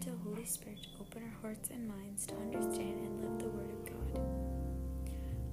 to 0.00 0.10
Holy 0.24 0.46
Spirit 0.46 0.86
open 0.98 1.22
our 1.22 1.42
hearts 1.42 1.68
and 1.68 1.86
minds 1.86 2.24
to 2.24 2.34
understand 2.36 2.98
and 3.00 3.20
live 3.20 3.38
the 3.38 3.48
Word 3.48 3.70
of 3.70 3.84
God. 3.84 4.22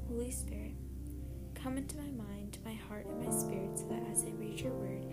Holy 0.07 0.31
Spirit, 0.31 0.71
come 1.53 1.77
into 1.77 1.97
my 1.97 2.09
mind, 2.11 2.57
my 2.63 2.73
heart, 2.73 3.05
and 3.07 3.25
my 3.25 3.29
spirit 3.29 3.77
so 3.77 3.85
that 3.89 4.01
as 4.09 4.23
I 4.23 4.29
read 4.39 4.61
your 4.61 4.71
Word, 4.71 5.05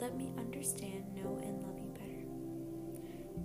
let 0.00 0.16
me 0.16 0.32
understand, 0.36 1.04
know, 1.14 1.38
and 1.40 1.62
love 1.62 1.78
you 1.78 1.94
better. 1.94 2.26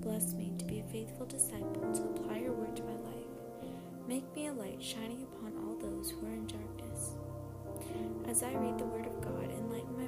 Bless 0.02 0.34
me 0.34 0.52
to 0.58 0.66
be 0.66 0.80
a 0.80 0.92
faithful 0.92 1.28
disciple 1.28 1.94
to 1.94 2.02
apply 2.02 2.40
your 2.40 2.54
Word 2.54 2.76
to 2.78 2.84
my 2.84 2.96
life. 2.96 3.72
Make 4.08 4.26
me 4.36 4.48
a 4.48 4.54
light 4.54 4.82
shining 4.82 5.22
upon 5.22 5.54
all 5.60 5.76
those 5.76 6.10
who 6.10 6.26
are 6.26 6.34
in 6.34 6.48
darkness. 6.48 7.12
As 8.28 8.42
I 8.42 8.52
read 8.56 8.80
the 8.80 8.86
Word 8.86 9.06
of 9.06 9.22
God, 9.22 9.52
enlighten 9.52 9.96
my 9.96 10.08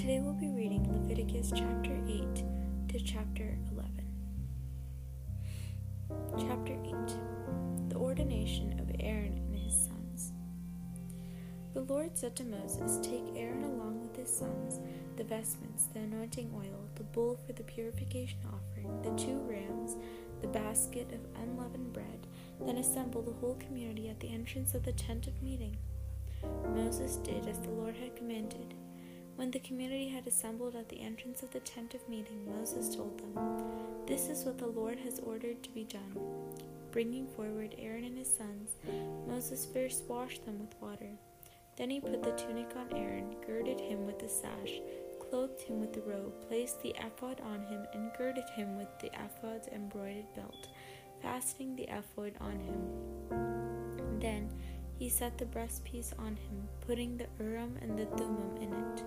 Today 0.00 0.18
we'll 0.18 0.32
be 0.32 0.48
reading 0.48 0.90
Leviticus 0.90 1.52
chapter 1.54 1.92
8 2.08 2.42
to 2.88 2.98
chapter 3.00 3.58
11. 3.70 4.02
Chapter 6.38 6.72
8 6.72 7.90
The 7.90 7.96
ordination 7.96 8.80
of 8.80 8.90
Aaron 8.98 9.36
and 9.36 9.58
his 9.58 9.74
sons. 9.74 10.32
The 11.74 11.82
Lord 11.82 12.16
said 12.16 12.34
to 12.36 12.44
Moses, 12.44 12.98
Take 13.02 13.26
Aaron 13.36 13.62
along 13.62 14.00
with 14.00 14.16
his 14.16 14.34
sons, 14.34 14.80
the 15.18 15.24
vestments, 15.24 15.88
the 15.92 16.00
anointing 16.00 16.50
oil, 16.56 16.88
the 16.94 17.04
bull 17.04 17.38
for 17.46 17.52
the 17.52 17.62
purification 17.64 18.38
offering, 18.46 19.02
the 19.02 19.22
two 19.22 19.36
rams, 19.40 19.96
the 20.40 20.48
basket 20.48 21.12
of 21.12 21.42
unleavened 21.42 21.92
bread, 21.92 22.26
then 22.58 22.78
assemble 22.78 23.20
the 23.20 23.32
whole 23.32 23.56
community 23.56 24.08
at 24.08 24.18
the 24.20 24.32
entrance 24.32 24.72
of 24.72 24.82
the 24.82 24.92
tent 24.92 25.26
of 25.26 25.42
meeting. 25.42 25.76
Moses 26.74 27.16
did 27.16 27.46
as 27.46 27.58
the 27.58 27.68
Lord 27.68 27.96
had 27.96 28.16
commanded. 28.16 28.72
When 29.40 29.50
the 29.50 29.58
community 29.60 30.06
had 30.06 30.26
assembled 30.26 30.76
at 30.76 30.90
the 30.90 31.00
entrance 31.00 31.42
of 31.42 31.50
the 31.50 31.60
tent 31.60 31.94
of 31.94 32.06
meeting, 32.10 32.44
Moses 32.46 32.94
told 32.94 33.18
them, 33.18 34.04
This 34.06 34.28
is 34.28 34.44
what 34.44 34.58
the 34.58 34.66
Lord 34.66 34.98
has 34.98 35.18
ordered 35.18 35.62
to 35.62 35.70
be 35.70 35.84
done. 35.84 36.14
Bringing 36.90 37.26
forward 37.26 37.74
Aaron 37.78 38.04
and 38.04 38.18
his 38.18 38.28
sons, 38.28 38.72
Moses 39.26 39.64
first 39.64 40.04
washed 40.04 40.44
them 40.44 40.60
with 40.60 40.74
water. 40.78 41.08
Then 41.76 41.88
he 41.88 42.00
put 42.00 42.22
the 42.22 42.32
tunic 42.32 42.76
on 42.76 42.94
Aaron, 42.94 43.34
girded 43.46 43.80
him 43.80 44.04
with 44.04 44.18
the 44.18 44.28
sash, 44.28 44.82
clothed 45.30 45.62
him 45.62 45.80
with 45.80 45.94
the 45.94 46.02
robe, 46.02 46.34
placed 46.46 46.82
the 46.82 46.94
ephod 46.98 47.40
on 47.40 47.64
him, 47.64 47.86
and 47.94 48.12
girded 48.18 48.50
him 48.54 48.76
with 48.76 48.88
the 49.00 49.10
ephod's 49.18 49.68
embroidered 49.68 50.34
belt, 50.36 50.68
fastening 51.22 51.74
the 51.76 51.88
ephod 51.88 52.34
on 52.42 52.60
him. 52.60 54.20
Then 54.20 54.50
he 55.00 55.08
set 55.08 55.38
the 55.38 55.46
breastpiece 55.46 56.12
on 56.18 56.36
him, 56.36 56.68
putting 56.86 57.16
the 57.16 57.26
Urim 57.42 57.74
and 57.80 57.98
the 57.98 58.04
Thummim 58.04 58.54
in 58.60 58.70
it. 58.70 59.02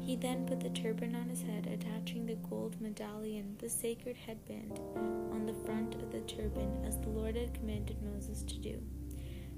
He 0.00 0.16
then 0.16 0.46
put 0.46 0.60
the 0.60 0.70
turban 0.70 1.14
on 1.14 1.28
his 1.28 1.42
head, 1.42 1.66
attaching 1.66 2.24
the 2.24 2.36
gold 2.48 2.80
medallion, 2.80 3.54
the 3.58 3.68
sacred 3.68 4.16
headband, 4.16 4.80
on 4.96 5.44
the 5.44 5.52
front 5.66 5.94
of 5.96 6.10
the 6.10 6.22
turban, 6.22 6.82
as 6.86 6.98
the 7.00 7.10
Lord 7.10 7.36
had 7.36 7.52
commanded 7.52 7.98
Moses 8.02 8.44
to 8.44 8.56
do. 8.56 8.82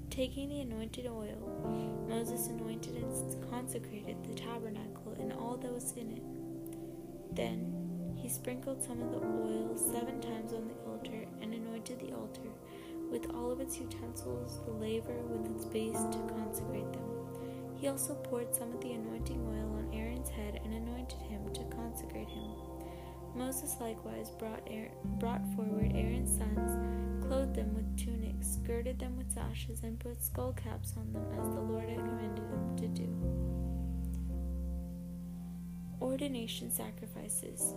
Taking 0.09 0.49
the 0.49 0.59
anointed 0.59 1.07
oil, 1.07 2.05
Moses 2.09 2.47
anointed 2.47 2.97
and 2.97 3.49
consecrated 3.49 4.17
the 4.23 4.35
tabernacle 4.35 5.15
and 5.17 5.31
all 5.31 5.55
that 5.55 5.73
was 5.73 5.93
in 5.93 6.11
it. 6.11 7.35
Then 7.37 8.17
he 8.17 8.27
sprinkled 8.27 8.83
some 8.83 9.01
of 9.01 9.11
the 9.11 9.19
oil 9.25 9.77
seven 9.77 10.19
times 10.19 10.51
on 10.51 10.67
the 10.67 10.91
altar 10.91 11.25
and 11.41 11.53
anointed 11.53 12.01
the 12.01 12.13
altar 12.13 12.49
with 13.11 13.29
all 13.33 13.51
of 13.51 13.59
its 13.59 13.79
utensils, 13.79 14.59
the 14.65 14.71
laver 14.71 15.21
with 15.27 15.55
its 15.55 15.65
base 15.65 16.01
to 16.11 16.33
consecrate 16.33 16.91
them. 16.93 17.09
He 17.75 17.87
also 17.87 18.13
poured 18.15 18.53
some 18.53 18.73
of 18.73 18.81
the 18.81 18.91
anointing 18.91 19.39
oil 19.47 19.77
on 19.77 19.89
Aaron's 19.93 20.29
head 20.29 20.59
and 20.63 20.73
anointed 20.73 21.21
him 21.21 21.51
to 21.53 21.63
consecrate 21.75 22.27
him. 22.27 22.51
Moses 23.35 23.77
likewise 23.79 24.31
brought, 24.31 24.61
Aaron, 24.67 24.91
brought 25.19 25.45
forward 25.55 25.91
Aaron's 25.93 26.35
sons, 26.35 27.25
clothed 27.25 27.55
them 27.55 27.73
with 27.75 27.97
tunics, 27.97 28.57
girded 28.65 28.99
them 28.99 29.15
with 29.17 29.31
sashes, 29.31 29.83
and 29.83 29.99
put 29.99 30.23
skull 30.23 30.51
caps 30.53 30.93
on 30.97 31.13
them 31.13 31.25
as 31.39 31.53
the 31.53 31.61
Lord 31.61 31.87
had 31.87 31.99
commanded 31.99 32.43
him 32.43 32.75
to 32.77 32.87
do. 32.87 33.07
Ordination 36.01 36.71
sacrifices. 36.71 37.75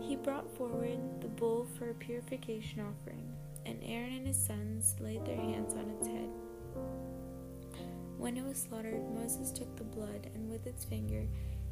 He 0.00 0.16
brought 0.16 0.50
forward 0.56 0.98
the 1.20 1.28
bull 1.28 1.66
for 1.78 1.90
a 1.90 1.94
purification 1.94 2.80
offering, 2.80 3.35
and 3.66 3.82
Aaron 3.84 4.12
and 4.12 4.26
his 4.26 4.36
sons 4.42 4.94
laid 5.00 5.24
their 5.24 5.36
hands 5.36 5.74
on 5.74 5.90
its 5.90 6.06
head. 6.06 6.30
When 8.16 8.36
it 8.36 8.44
was 8.44 8.62
slaughtered, 8.62 9.02
Moses 9.12 9.50
took 9.52 9.76
the 9.76 9.84
blood, 9.84 10.30
and 10.34 10.48
with 10.48 10.66
its 10.66 10.84
finger 10.84 11.26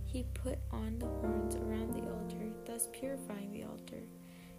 he 0.04 0.26
put 0.34 0.58
on 0.70 0.98
the 0.98 1.06
horns 1.06 1.56
around 1.56 1.94
the 1.94 2.08
altar, 2.10 2.52
thus 2.66 2.88
purifying 2.92 3.52
the 3.52 3.64
altar. 3.64 4.02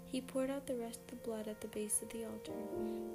He 0.04 0.22
poured 0.22 0.50
out 0.50 0.66
the 0.66 0.76
rest 0.76 1.00
of 1.02 1.08
the 1.08 1.28
blood 1.28 1.48
at 1.48 1.62
the 1.62 1.68
base 1.68 2.02
of 2.02 2.10
the 2.10 2.26
altar. 2.26 2.54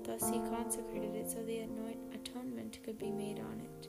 Thus 0.04 0.28
he 0.28 0.38
consecrated 0.38 1.14
it 1.14 1.30
so 1.30 1.42
the 1.42 1.66
atonement 2.14 2.78
could 2.84 2.98
be 2.98 3.10
made 3.10 3.38
on 3.38 3.60
it. 3.60 3.88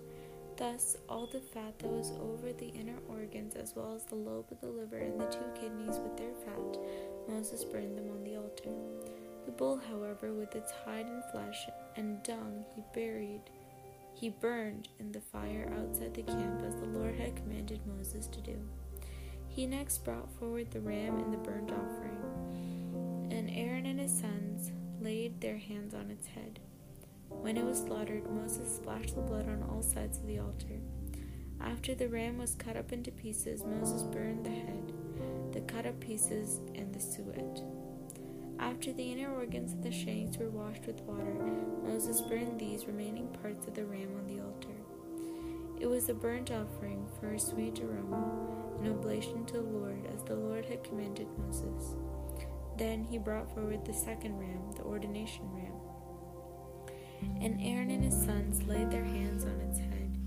Thus, 0.57 0.97
all 1.09 1.27
the 1.27 1.39
fat 1.39 1.79
that 1.79 1.89
was 1.89 2.11
over 2.21 2.53
the 2.53 2.67
inner 2.67 2.97
organs, 3.09 3.55
as 3.55 3.73
well 3.75 3.93
as 3.95 4.03
the 4.03 4.15
lobe 4.15 4.51
of 4.51 4.61
the 4.61 4.67
liver 4.67 4.97
and 4.97 5.19
the 5.19 5.25
two 5.25 5.59
kidneys 5.59 5.99
with 5.99 6.17
their 6.17 6.33
fat, 6.45 6.77
Moses 7.27 7.63
burned 7.63 7.97
them 7.97 8.11
on 8.11 8.23
the 8.23 8.35
altar. 8.35 8.69
The 9.45 9.51
bull, 9.51 9.81
however, 9.89 10.33
with 10.33 10.55
its 10.55 10.71
hide 10.85 11.05
and 11.05 11.23
flesh 11.31 11.67
and 11.95 12.21
dung, 12.23 12.65
he 12.75 12.83
buried 12.93 13.41
he 14.13 14.29
burned 14.29 14.89
in 14.99 15.11
the 15.11 15.21
fire 15.21 15.71
outside 15.79 16.13
the 16.13 16.21
camp 16.21 16.61
as 16.65 16.75
the 16.75 16.85
Lord 16.85 17.15
had 17.15 17.35
commanded 17.35 17.79
Moses 17.87 18.27
to 18.27 18.41
do. 18.41 18.59
He 19.47 19.65
next 19.65 20.03
brought 20.03 20.31
forward 20.37 20.71
the 20.71 20.79
ram 20.79 21.17
and 21.17 21.33
the 21.33 21.37
burnt 21.37 21.71
offering, 21.71 23.29
and 23.31 23.49
Aaron 23.49 23.85
and 23.85 23.99
his 23.99 24.11
sons 24.11 24.71
laid 25.01 25.41
their 25.41 25.57
hands 25.57 25.93
on 25.93 26.11
its 26.11 26.27
head. 26.27 26.59
When 27.29 27.57
it 27.57 27.65
was 27.65 27.79
slaughtered, 27.79 28.29
Moses 28.29 28.75
splashed 28.75 29.15
the 29.15 29.21
blood 29.21 29.47
on 29.47 29.65
all 29.69 29.81
sides 29.81 30.19
of 30.19 30.27
the 30.27 30.39
altar. 30.39 30.79
After 31.59 31.95
the 31.95 32.07
ram 32.07 32.37
was 32.37 32.55
cut 32.55 32.77
up 32.77 32.91
into 32.91 33.11
pieces, 33.11 33.63
Moses 33.63 34.03
burned 34.03 34.45
the 34.45 34.49
head, 34.49 34.93
the 35.51 35.61
cut 35.61 35.85
up 35.85 35.99
pieces, 35.99 36.59
and 36.75 36.93
the 36.93 36.99
suet. 36.99 37.63
After 38.61 38.93
the 38.93 39.11
inner 39.11 39.33
organs 39.33 39.73
of 39.73 39.81
the 39.81 39.91
shanks 39.91 40.37
were 40.37 40.51
washed 40.51 40.85
with 40.85 41.01
water, 41.01 41.33
Moses 41.83 42.21
burned 42.21 42.59
these 42.59 42.85
remaining 42.85 43.27
parts 43.41 43.65
of 43.65 43.73
the 43.73 43.85
ram 43.85 44.15
on 44.15 44.27
the 44.27 44.39
altar. 44.39 44.69
It 45.79 45.87
was 45.87 46.09
a 46.09 46.13
burnt 46.13 46.51
offering 46.51 47.07
for 47.19 47.33
a 47.33 47.39
sweet 47.39 47.79
aroma, 47.79 48.23
an 48.79 48.91
oblation 48.91 49.45
to 49.45 49.53
the 49.53 49.61
Lord, 49.61 50.05
as 50.13 50.23
the 50.23 50.35
Lord 50.35 50.63
had 50.65 50.83
commanded 50.83 51.25
Moses. 51.39 51.95
Then 52.77 53.03
he 53.03 53.17
brought 53.17 53.51
forward 53.51 53.83
the 53.83 53.93
second 53.93 54.37
ram, 54.37 54.71
the 54.77 54.83
ordination 54.83 55.49
ram. 55.53 55.73
And 57.41 57.59
Aaron 57.61 57.89
and 57.89 58.03
his 58.03 58.23
sons 58.23 58.61
laid 58.67 58.91
their 58.91 59.03
hands 59.03 59.43
on 59.43 59.59
its 59.61 59.79
head. 59.79 60.19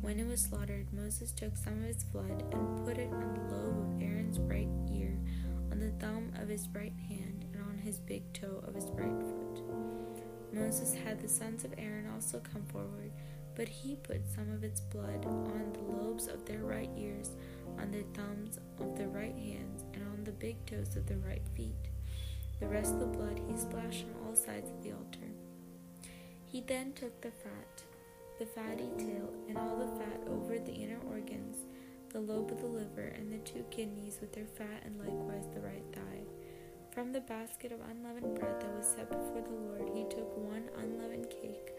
When 0.00 0.20
it 0.20 0.28
was 0.28 0.42
slaughtered, 0.42 0.92
Moses 0.92 1.32
took 1.32 1.56
some 1.56 1.82
of 1.82 1.90
its 1.90 2.04
blood 2.04 2.44
and 2.52 2.86
put 2.86 2.98
it 2.98 3.12
on 3.12 3.34
the 3.34 3.56
lobe 3.56 3.96
of 3.96 4.00
Aaron's 4.00 4.38
right 4.38 4.68
ear, 4.92 5.18
on 5.72 5.80
the 5.80 5.90
thumb 5.98 6.32
of 6.40 6.48
his 6.48 6.68
right 6.72 6.94
hand 7.08 7.27
his 7.88 8.00
big 8.00 8.30
toe 8.34 8.62
of 8.68 8.74
his 8.74 8.90
right 8.92 9.18
foot. 9.18 9.62
Moses 10.52 10.92
had 10.92 11.18
the 11.18 11.26
sons 11.26 11.64
of 11.64 11.72
Aaron 11.78 12.06
also 12.14 12.38
come 12.38 12.66
forward, 12.66 13.10
but 13.54 13.66
he 13.66 13.96
put 13.96 14.28
some 14.28 14.52
of 14.52 14.62
its 14.62 14.82
blood 14.82 15.24
on 15.24 15.72
the 15.72 15.80
lobes 15.80 16.26
of 16.26 16.44
their 16.44 16.64
right 16.64 16.90
ears, 16.98 17.30
on 17.78 17.90
the 17.90 18.04
thumbs 18.12 18.58
of 18.78 18.94
their 18.94 19.08
right 19.08 19.34
hands, 19.34 19.84
and 19.94 20.02
on 20.02 20.22
the 20.22 20.32
big 20.32 20.66
toes 20.66 20.96
of 20.96 21.06
their 21.06 21.16
right 21.16 21.40
feet. 21.56 21.88
The 22.60 22.68
rest 22.68 22.92
of 22.92 23.00
the 23.00 23.06
blood 23.06 23.40
he 23.48 23.56
splashed 23.56 24.04
on 24.04 24.26
all 24.26 24.36
sides 24.36 24.70
of 24.70 24.82
the 24.82 24.92
altar. 24.92 25.32
He 26.44 26.60
then 26.60 26.92
took 26.92 27.18
the 27.22 27.30
fat, 27.30 27.84
the 28.38 28.44
fatty 28.44 28.90
tail, 28.98 29.32
and 29.48 29.56
all 29.56 29.78
the 29.78 30.04
fat 30.04 30.20
over 30.28 30.58
the 30.58 30.74
inner 30.74 31.00
organs, 31.08 31.56
the 32.10 32.20
lobe 32.20 32.50
of 32.50 32.60
the 32.60 32.66
liver, 32.66 33.14
and 33.16 33.32
the 33.32 33.38
two 33.38 33.64
kidneys 33.70 34.18
with 34.20 34.34
their 34.34 34.46
fat, 34.58 34.82
and 34.84 34.98
likewise 34.98 35.46
the 35.54 35.60
right 35.62 35.86
thigh. 35.94 36.37
From 36.98 37.12
the 37.12 37.20
basket 37.20 37.70
of 37.70 37.78
unleavened 37.88 38.34
bread 38.40 38.60
that 38.60 38.76
was 38.76 38.84
set 38.84 39.08
before 39.08 39.40
the 39.40 39.54
Lord, 39.54 39.88
he 39.94 40.02
took 40.10 40.36
one 40.36 40.68
unleavened 40.78 41.30
cake, 41.30 41.70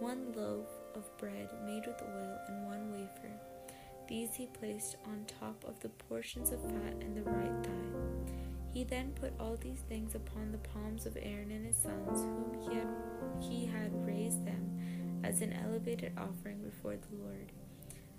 one 0.00 0.32
loaf 0.34 0.66
of 0.96 1.16
bread 1.16 1.48
made 1.64 1.86
with 1.86 2.02
oil, 2.02 2.38
and 2.48 2.66
one 2.66 2.90
wafer. 2.90 3.30
These 4.08 4.34
he 4.34 4.48
placed 4.48 4.96
on 5.06 5.26
top 5.26 5.62
of 5.64 5.78
the 5.78 5.90
portions 5.90 6.50
of 6.50 6.60
fat 6.60 6.94
and 7.00 7.16
the 7.16 7.22
right 7.22 7.64
thigh. 7.64 8.34
He 8.72 8.82
then 8.82 9.12
put 9.12 9.32
all 9.38 9.56
these 9.56 9.84
things 9.88 10.16
upon 10.16 10.50
the 10.50 10.58
palms 10.58 11.06
of 11.06 11.16
Aaron 11.22 11.52
and 11.52 11.64
his 11.64 11.76
sons, 11.76 12.22
whom 12.22 12.58
he 12.60 12.74
had, 12.74 12.88
he 13.38 13.66
had 13.66 14.04
raised 14.04 14.44
them 14.44 15.20
as 15.22 15.40
an 15.40 15.52
elevated 15.52 16.14
offering 16.18 16.58
before 16.64 16.96
the 16.96 17.16
Lord. 17.22 17.52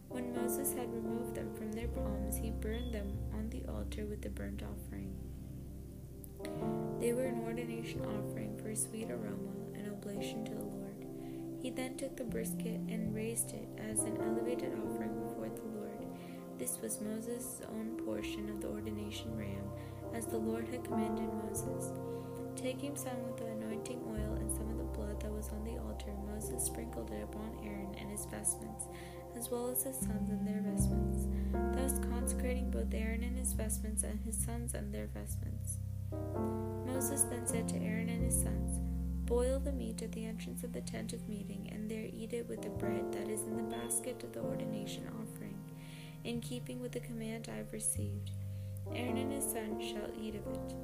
When 0.08 0.34
Moses 0.34 0.72
had 0.72 0.94
removed 0.94 1.36
them 1.36 1.54
from 1.54 1.74
their 1.74 1.90
palms, 1.90 2.38
he 2.38 2.52
burned 2.52 2.94
them 2.94 3.12
on 3.34 3.50
the 3.50 3.70
altar 3.70 4.06
with 4.06 4.22
the 4.22 4.30
burnt 4.30 4.64
offering. 4.64 5.14
They 7.00 7.14
were 7.14 7.26
an 7.26 7.42
ordination 7.44 8.02
offering 8.02 8.58
for 8.58 8.70
a 8.70 8.76
sweet 8.76 9.12
aroma, 9.12 9.52
an 9.76 9.92
oblation 9.92 10.46
to 10.46 10.52
the 10.52 10.64
Lord. 10.64 11.06
He 11.62 11.70
then 11.70 11.98
took 11.98 12.16
the 12.16 12.24
brisket 12.24 12.80
and 12.90 13.14
raised 13.14 13.52
it 13.52 13.68
as 13.78 14.00
an 14.02 14.18
elevated 14.22 14.74
offering 14.74 15.20
before 15.20 15.50
the 15.50 15.80
Lord. 15.80 16.06
This 16.58 16.80
was 16.82 17.02
Moses' 17.02 17.62
own 17.70 17.98
portion 18.06 18.50
of 18.50 18.62
the 18.62 18.70
ordination 18.70 19.38
ram, 19.38 19.70
as 20.14 20.26
the 20.26 20.38
Lord 20.38 20.68
had 20.68 20.84
commanded 20.84 21.30
Moses. 21.44 21.92
Taking 22.56 22.96
some 22.96 23.18
of 23.30 23.38
the 23.38 23.48
anointing 23.48 24.02
oil 24.08 24.38
and 24.40 24.50
some 24.52 24.70
of 24.70 24.78
the 24.78 24.84
blood 24.84 25.20
that 25.22 25.32
was 25.32 25.50
on 25.50 25.64
the 25.66 25.78
altar, 25.78 26.14
Moses 26.26 26.64
sprinkled 26.64 27.12
it 27.12 27.24
upon 27.24 27.58
Aaron 27.64 27.94
and 28.00 28.10
his 28.10 28.26
vestments, 28.26 28.86
as 29.36 29.50
well 29.52 29.70
as 29.70 29.84
his 29.84 29.98
sons 29.98 30.30
and 30.30 30.48
their 30.48 30.62
vestments, 30.62 31.28
thus 31.74 32.00
consecrating 32.10 32.72
both 32.72 32.94
Aaron 32.94 33.24
and 33.24 33.38
his 33.38 33.54
vestments 33.54 34.04
and 34.04 34.20
his 34.22 34.38
sons 34.38 34.74
and 34.74 34.94
their 34.94 35.08
vestments. 35.08 35.80
Moses 36.86 37.24
then 37.24 37.46
said 37.46 37.68
to 37.70 37.78
Aaron 37.78 38.10
and 38.10 38.24
his 38.24 38.42
sons, 38.42 38.80
Boil 39.26 39.60
the 39.60 39.72
meat 39.72 40.02
at 40.02 40.12
the 40.12 40.26
entrance 40.26 40.64
of 40.64 40.72
the 40.72 40.82
tent 40.82 41.14
of 41.14 41.28
meeting, 41.28 41.70
and 41.72 41.90
there 41.90 42.08
eat 42.14 42.34
it 42.34 42.48
with 42.48 42.62
the 42.62 42.70
bread 42.70 43.12
that 43.12 43.28
is 43.28 43.42
in 43.42 43.58
the 43.58 43.64
basket 43.64 44.24
of 44.24 44.34
the 44.34 44.42
ordination 44.42 45.08
offering, 45.20 45.58
in 46.24 46.42
keeping 46.42 46.80
with 46.80 46.92
the 46.92 47.00
command 47.00 47.50
I 47.52 47.58
have 47.58 47.74
received. 47.74 48.32
Aaron 48.94 49.18
and 49.18 49.32
his 49.32 49.46
sons 49.46 49.84
shall 49.84 50.12
eat 50.22 50.36
of 50.36 50.46
it. 50.48 50.76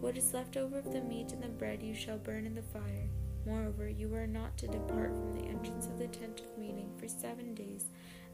What 0.00 0.16
is 0.16 0.34
left 0.34 0.56
over 0.56 0.78
of 0.78 0.92
the 0.92 1.00
meat 1.00 1.32
and 1.32 1.42
the 1.42 1.48
bread 1.48 1.82
you 1.82 1.94
shall 1.94 2.18
burn 2.18 2.46
in 2.46 2.54
the 2.54 2.62
fire. 2.62 3.08
Moreover, 3.46 3.88
you 3.88 4.14
are 4.14 4.26
not 4.26 4.56
to 4.58 4.68
depart 4.68 5.16
from 5.16 5.32
the 5.32 5.46
entrance 5.48 5.86
of 5.86 5.98
the 5.98 6.08
tent 6.08 6.40
of 6.40 6.58
meeting 6.58 6.90
for 6.98 7.08
seven 7.08 7.54
days, 7.54 7.86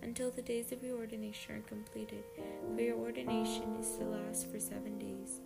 until 0.02 0.30
the 0.30 0.42
days 0.42 0.72
of 0.72 0.82
your 0.82 0.98
ordination 0.98 1.54
are 1.54 1.60
completed, 1.60 2.24
for 2.74 2.82
your 2.82 2.96
ordination 2.96 3.76
is 3.80 3.96
to 3.96 4.04
last 4.04 4.50
for 4.50 4.58
seven 4.58 4.98
days. 4.98 5.40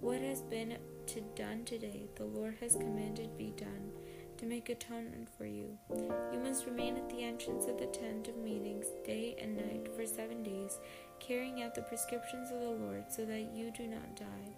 What 0.00 0.20
has 0.20 0.42
been 0.42 0.76
to 1.06 1.20
done 1.34 1.64
today, 1.64 2.08
the 2.16 2.24
Lord 2.24 2.56
has 2.60 2.74
commanded 2.74 3.36
be 3.36 3.52
done, 3.56 3.90
to 4.38 4.46
make 4.46 4.68
atonement 4.68 5.28
for 5.36 5.44
you. 5.44 5.78
You 5.90 6.40
must 6.42 6.66
remain 6.66 6.96
at 6.96 7.08
the 7.10 7.22
entrance 7.22 7.66
of 7.66 7.78
the 7.78 7.86
tent 7.86 8.28
of 8.28 8.36
meetings 8.38 8.86
day 9.04 9.36
and 9.40 9.56
night 9.56 9.88
for 9.94 10.06
seven 10.06 10.42
days, 10.42 10.78
carrying 11.18 11.62
out 11.62 11.74
the 11.74 11.82
prescriptions 11.82 12.50
of 12.50 12.60
the 12.60 12.70
Lord, 12.70 13.04
so 13.10 13.24
that 13.24 13.52
you 13.54 13.70
do 13.70 13.86
not 13.86 14.16
die 14.16 14.54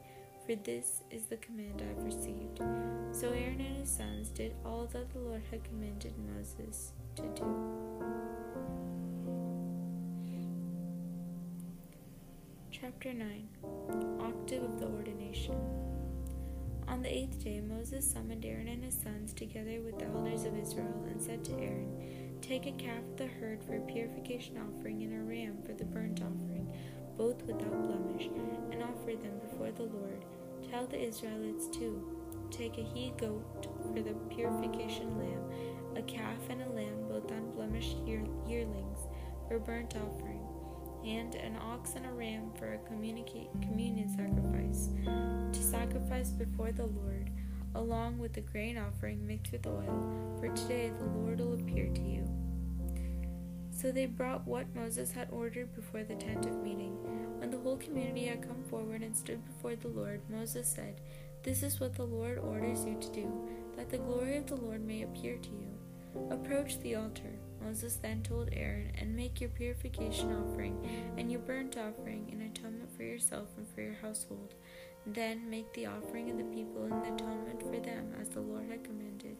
for 0.47 0.56
this 0.56 1.03
is 1.11 1.27
the 1.27 1.37
command 1.37 1.83
I 1.83 1.88
have 1.88 2.05
received. 2.05 2.59
So 3.12 3.29
Aaron 3.31 3.61
and 3.61 3.77
his 3.79 3.91
sons 3.91 4.29
did 4.31 4.55
all 4.65 4.87
that 4.93 5.12
the 5.12 5.21
Lord 5.21 5.43
had 5.50 5.62
commanded 5.65 6.15
Moses 6.19 6.93
to 7.17 7.23
do. 7.35 8.31
Chapter 12.82 13.12
9 13.12 13.49
Octave 14.19 14.64
of 14.64 14.81
the 14.81 14.87
Ordination 14.87 15.55
On 16.88 17.00
the 17.00 17.17
eighth 17.17 17.44
day, 17.44 17.61
Moses 17.61 18.05
summoned 18.05 18.44
Aaron 18.44 18.67
and 18.67 18.82
his 18.82 18.99
sons 19.00 19.32
together 19.32 19.81
with 19.84 20.00
the 20.00 20.06
elders 20.06 20.43
of 20.46 20.58
Israel 20.58 21.06
and 21.08 21.23
said 21.23 21.44
to 21.44 21.52
Aaron, 21.52 22.40
Take 22.43 22.67
a 22.67 22.73
calf 22.73 23.05
of 23.08 23.17
the 23.19 23.29
herd 23.29 23.62
for 23.62 23.76
a 23.76 23.81
purification 23.82 24.58
offering 24.58 25.00
and 25.05 25.14
a 25.14 25.23
ram 25.23 25.58
for 25.64 25.75
the 25.75 25.84
burnt 25.84 26.23
offering, 26.23 26.67
both 27.17 27.40
without 27.44 27.84
blemish, 27.84 28.29
and 28.73 28.82
offer 28.82 29.14
them 29.14 29.38
before 29.49 29.70
the 29.70 29.85
Lord. 29.85 30.25
Tell 30.69 30.88
the 30.88 31.00
Israelites 31.00 31.69
too 31.69 32.19
take 32.50 32.78
a 32.78 32.82
he 32.82 33.12
goat 33.17 33.69
for 33.94 34.02
the 34.02 34.14
purification 34.28 35.17
lamb, 35.20 35.94
a 35.94 36.02
calf 36.02 36.50
and 36.50 36.62
a 36.62 36.69
lamb, 36.70 37.06
both 37.08 37.31
unblemished 37.31 37.99
year- 37.99 38.26
yearlings, 38.44 38.99
for 39.46 39.61
burnt 39.61 39.94
offering, 39.96 40.31
and 41.04 41.34
an 41.34 41.56
ox 41.56 41.94
and 41.94 42.06
a 42.06 42.12
ram 42.12 42.50
for 42.58 42.75
a 42.75 42.78
communion 42.88 44.08
sacrifice, 44.08 44.88
to 45.52 45.62
sacrifice 45.62 46.31
before 46.31 46.72
the 46.72 46.87
Lord, 46.87 47.31
along 47.75 48.19
with 48.19 48.32
the 48.32 48.40
grain 48.40 48.78
offering 48.78 49.26
mixed 49.26 49.52
with 49.52 49.66
oil, 49.66 50.37
for 50.38 50.49
today 50.49 50.93
the 50.99 51.19
Lord 51.19 51.40
will 51.40 51.54
appear 51.54 51.88
to 51.88 52.00
you. 52.00 52.28
So 53.70 53.90
they 53.90 54.06
brought 54.06 54.46
what 54.46 54.75
Moses 54.76 55.10
had 55.10 55.28
ordered 55.32 55.75
before 55.75 56.04
the 56.04 56.14
tent 56.14 56.46
of 56.46 56.62
meeting. 56.62 56.93
When 57.38 57.50
the 57.50 57.58
whole 57.58 57.78
community 57.78 58.26
had 58.26 58.46
come 58.46 58.62
forward 58.70 59.02
and 59.02 59.16
stood 59.16 59.44
before 59.44 59.75
the 59.75 59.88
Lord, 59.88 60.20
Moses 60.31 60.69
said, 60.69 61.00
This 61.43 61.64
is 61.64 61.81
what 61.81 61.96
the 61.96 62.04
Lord 62.04 62.38
orders 62.38 62.84
you 62.84 62.96
to 63.00 63.12
do, 63.12 63.49
that 63.76 63.90
the 63.90 63.99
glory 63.99 64.37
of 64.37 64.46
the 64.46 64.54
Lord 64.54 64.87
may 64.87 65.02
appear 65.02 65.37
to 65.37 65.49
you. 65.49 66.31
Approach 66.31 66.78
the 66.81 66.94
altar. 66.94 67.32
Moses 67.64 67.97
then 67.97 68.23
told 68.23 68.50
Aaron, 68.53 68.93
And 68.99 69.14
make 69.14 69.41
your 69.41 69.50
purification 69.50 70.32
offering 70.32 70.76
and 71.17 71.31
your 71.31 71.41
burnt 71.41 71.76
offering 71.76 72.29
in 72.31 72.43
atonement 72.43 72.94
for 72.97 73.03
yourself 73.03 73.49
and 73.56 73.67
for 73.69 73.81
your 73.81 73.94
household. 73.94 74.55
Then 75.06 75.49
make 75.50 75.73
the 75.75 75.87
offering 75.87 76.31
of 76.31 76.38
the 76.38 76.44
people 76.44 76.85
in 76.87 76.93
atonement 76.93 77.62
for 77.62 77.81
them, 77.81 78.14
as 78.20 78.29
the 78.29 78.41
Lord 78.41 78.69
had 78.70 78.85
commanded. 78.85 79.37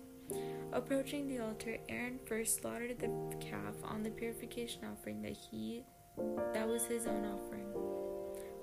Approaching 0.73 1.29
the 1.29 1.41
altar, 1.41 1.79
Aaron 1.89 2.19
first 2.25 2.61
slaughtered 2.61 2.99
the 2.99 3.37
calf 3.39 3.75
on 3.85 4.03
the 4.03 4.11
purification 4.11 4.83
offering 4.91 5.23
that 5.23 5.37
he 5.37 5.85
that 6.53 6.69
was 6.69 6.85
his 6.85 7.07
own 7.07 7.25
offering. 7.25 7.67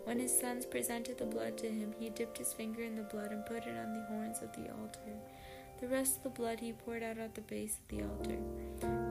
When 0.06 0.20
his 0.20 0.38
sons 0.38 0.66
presented 0.66 1.18
the 1.18 1.26
blood 1.26 1.58
to 1.60 1.68
him, 1.70 1.94
he 2.00 2.10
dipped 2.10 2.38
his 2.38 2.54
finger 2.54 2.82
in 2.82 2.96
the 2.96 3.04
blood 3.04 3.32
and 3.32 3.46
put 3.46 3.68
it 3.68 3.78
on 3.78 3.94
the 3.94 4.06
horns 4.10 4.42
of 4.42 4.52
the 4.54 4.72
altar. 4.72 5.18
The 5.80 5.88
rest 5.88 6.18
of 6.18 6.24
the 6.24 6.30
blood 6.30 6.60
he 6.60 6.74
poured 6.74 7.04
out 7.04 7.18
at 7.18 7.36
the 7.36 7.42
base 7.42 7.78
of 7.78 7.88
the 7.88 8.04
altar. 8.04 8.38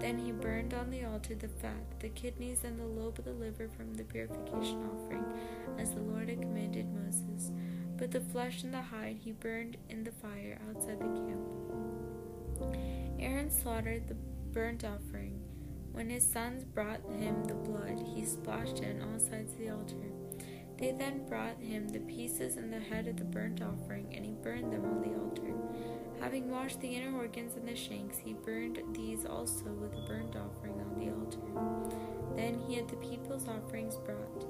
Then 0.00 0.18
he 0.18 0.32
burned 0.32 0.74
on 0.74 0.90
the 0.90 1.04
altar 1.04 1.34
the 1.34 1.48
fat, 1.48 1.98
the 2.00 2.10
kidneys, 2.10 2.62
and 2.64 2.78
the 2.78 2.84
lobe 2.84 3.18
of 3.18 3.24
the 3.24 3.32
liver 3.32 3.68
from 3.68 3.94
the 3.94 4.04
purification 4.04 4.86
offering, 4.92 5.24
as 5.78 5.92
the 5.92 6.00
Lord 6.00 6.28
had 6.28 6.42
commanded 6.42 6.86
Moses. 6.92 7.50
But 7.96 8.10
the 8.10 8.20
flesh 8.20 8.62
and 8.64 8.74
the 8.74 8.82
hide 8.82 9.16
he 9.18 9.32
burned 9.32 9.78
in 9.88 10.04
the 10.04 10.12
fire 10.12 10.58
outside 10.68 11.00
the 11.00 11.06
camp. 11.06 11.48
Aaron 13.18 13.50
slaughtered 13.50 14.06
the 14.06 14.16
burnt 14.52 14.84
offering. 14.84 15.40
When 15.92 16.10
his 16.10 16.30
sons 16.30 16.64
brought 16.64 17.00
him 17.10 17.44
the 17.44 17.54
blood, 17.54 17.98
he 18.14 18.24
splashed 18.24 18.80
it 18.80 19.00
on 19.00 19.12
all 19.12 19.18
sides 19.18 19.52
of 19.54 19.58
the 19.58 19.70
altar. 19.70 20.12
They 20.78 20.92
then 20.92 21.26
brought 21.26 21.58
him 21.58 21.88
the 21.88 21.98
pieces 22.00 22.56
and 22.56 22.72
the 22.72 22.78
head 22.78 23.08
of 23.08 23.16
the 23.16 23.24
burnt 23.24 23.62
offering, 23.62 24.14
and 24.14 24.24
he 24.24 24.34
burned 24.34 24.72
them 24.72 24.84
on 24.84 25.00
the 25.02 25.18
altar. 25.18 25.52
Having 26.20 26.50
washed 26.50 26.80
the 26.80 26.88
inner 26.88 27.16
organs 27.16 27.56
and 27.56 27.66
the 27.66 27.76
shanks, 27.76 28.18
he 28.18 28.32
burned 28.32 28.80
these 28.92 29.24
also 29.24 29.66
with 29.66 29.92
the 29.92 30.06
burnt 30.06 30.36
offering 30.36 30.80
on 30.80 30.98
the 30.98 31.10
altar. 31.10 32.34
Then 32.34 32.58
he 32.66 32.74
had 32.74 32.88
the 32.88 32.96
people's 32.96 33.48
offerings 33.48 33.96
brought, 33.96 34.46